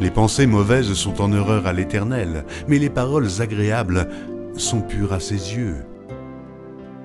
Les 0.00 0.10
pensées 0.10 0.46
mauvaises 0.46 0.92
sont 0.94 1.20
en 1.20 1.32
horreur 1.32 1.66
à 1.66 1.72
l'Éternel, 1.72 2.44
mais 2.66 2.78
les 2.78 2.90
paroles 2.90 3.28
agréables 3.40 4.08
sont 4.56 4.80
pures 4.80 5.12
à 5.12 5.20
ses 5.20 5.54
yeux. 5.54 5.84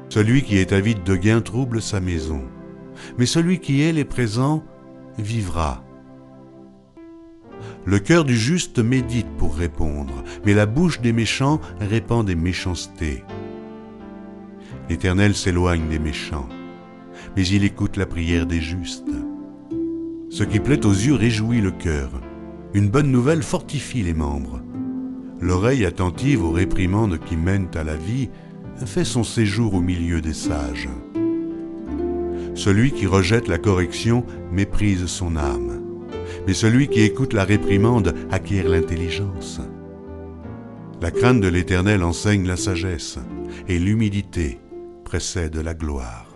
Celui 0.09 0.41
qui 0.41 0.57
est 0.57 0.73
avide 0.73 1.03
de 1.03 1.15
gain 1.15 1.41
trouble 1.41 1.81
sa 1.81 1.99
maison, 1.99 2.43
mais 3.17 3.25
celui 3.25 3.59
qui 3.59 3.81
est 3.81 3.91
les 3.91 4.05
présents 4.05 4.63
vivra. 5.17 5.83
Le 7.85 7.99
cœur 7.99 8.23
du 8.23 8.37
juste 8.37 8.79
médite 8.79 9.29
pour 9.37 9.55
répondre, 9.55 10.23
mais 10.45 10.53
la 10.53 10.65
bouche 10.65 11.01
des 11.01 11.13
méchants 11.13 11.59
répand 11.79 12.25
des 12.25 12.35
méchancetés. 12.35 13.23
L'Éternel 14.89 15.35
s'éloigne 15.35 15.87
des 15.87 15.99
méchants, 15.99 16.49
mais 17.35 17.45
il 17.45 17.63
écoute 17.63 17.95
la 17.95 18.07
prière 18.07 18.47
des 18.47 18.59
justes. 18.59 19.11
Ce 20.31 20.43
qui 20.43 20.59
plaît 20.59 20.83
aux 20.83 20.91
yeux 20.91 21.13
réjouit 21.13 21.61
le 21.61 21.69
cœur. 21.69 22.09
Une 22.73 22.89
bonne 22.89 23.11
nouvelle 23.11 23.43
fortifie 23.43 24.01
les 24.01 24.15
membres. 24.15 24.61
L'oreille 25.41 25.85
attentive 25.85 26.43
aux 26.43 26.51
réprimandes 26.51 27.19
qui 27.19 27.37
mènent 27.37 27.69
à 27.75 27.83
la 27.83 27.95
vie 27.95 28.29
fait 28.85 29.05
son 29.05 29.23
séjour 29.23 29.75
au 29.75 29.81
milieu 29.81 30.21
des 30.21 30.33
sages. 30.33 30.89
Celui 32.55 32.91
qui 32.91 33.05
rejette 33.05 33.47
la 33.47 33.59
correction 33.59 34.25
méprise 34.51 35.05
son 35.05 35.35
âme, 35.35 35.83
mais 36.47 36.53
celui 36.55 36.87
qui 36.87 37.01
écoute 37.01 37.33
la 37.33 37.43
réprimande 37.43 38.15
acquiert 38.31 38.67
l'intelligence. 38.67 39.61
La 40.99 41.11
crainte 41.11 41.41
de 41.41 41.47
l'Éternel 41.47 42.03
enseigne 42.03 42.47
la 42.47 42.57
sagesse, 42.57 43.19
et 43.67 43.77
l'humilité 43.77 44.59
précède 45.09 45.55
la 45.55 45.73
gloire. 45.73 46.28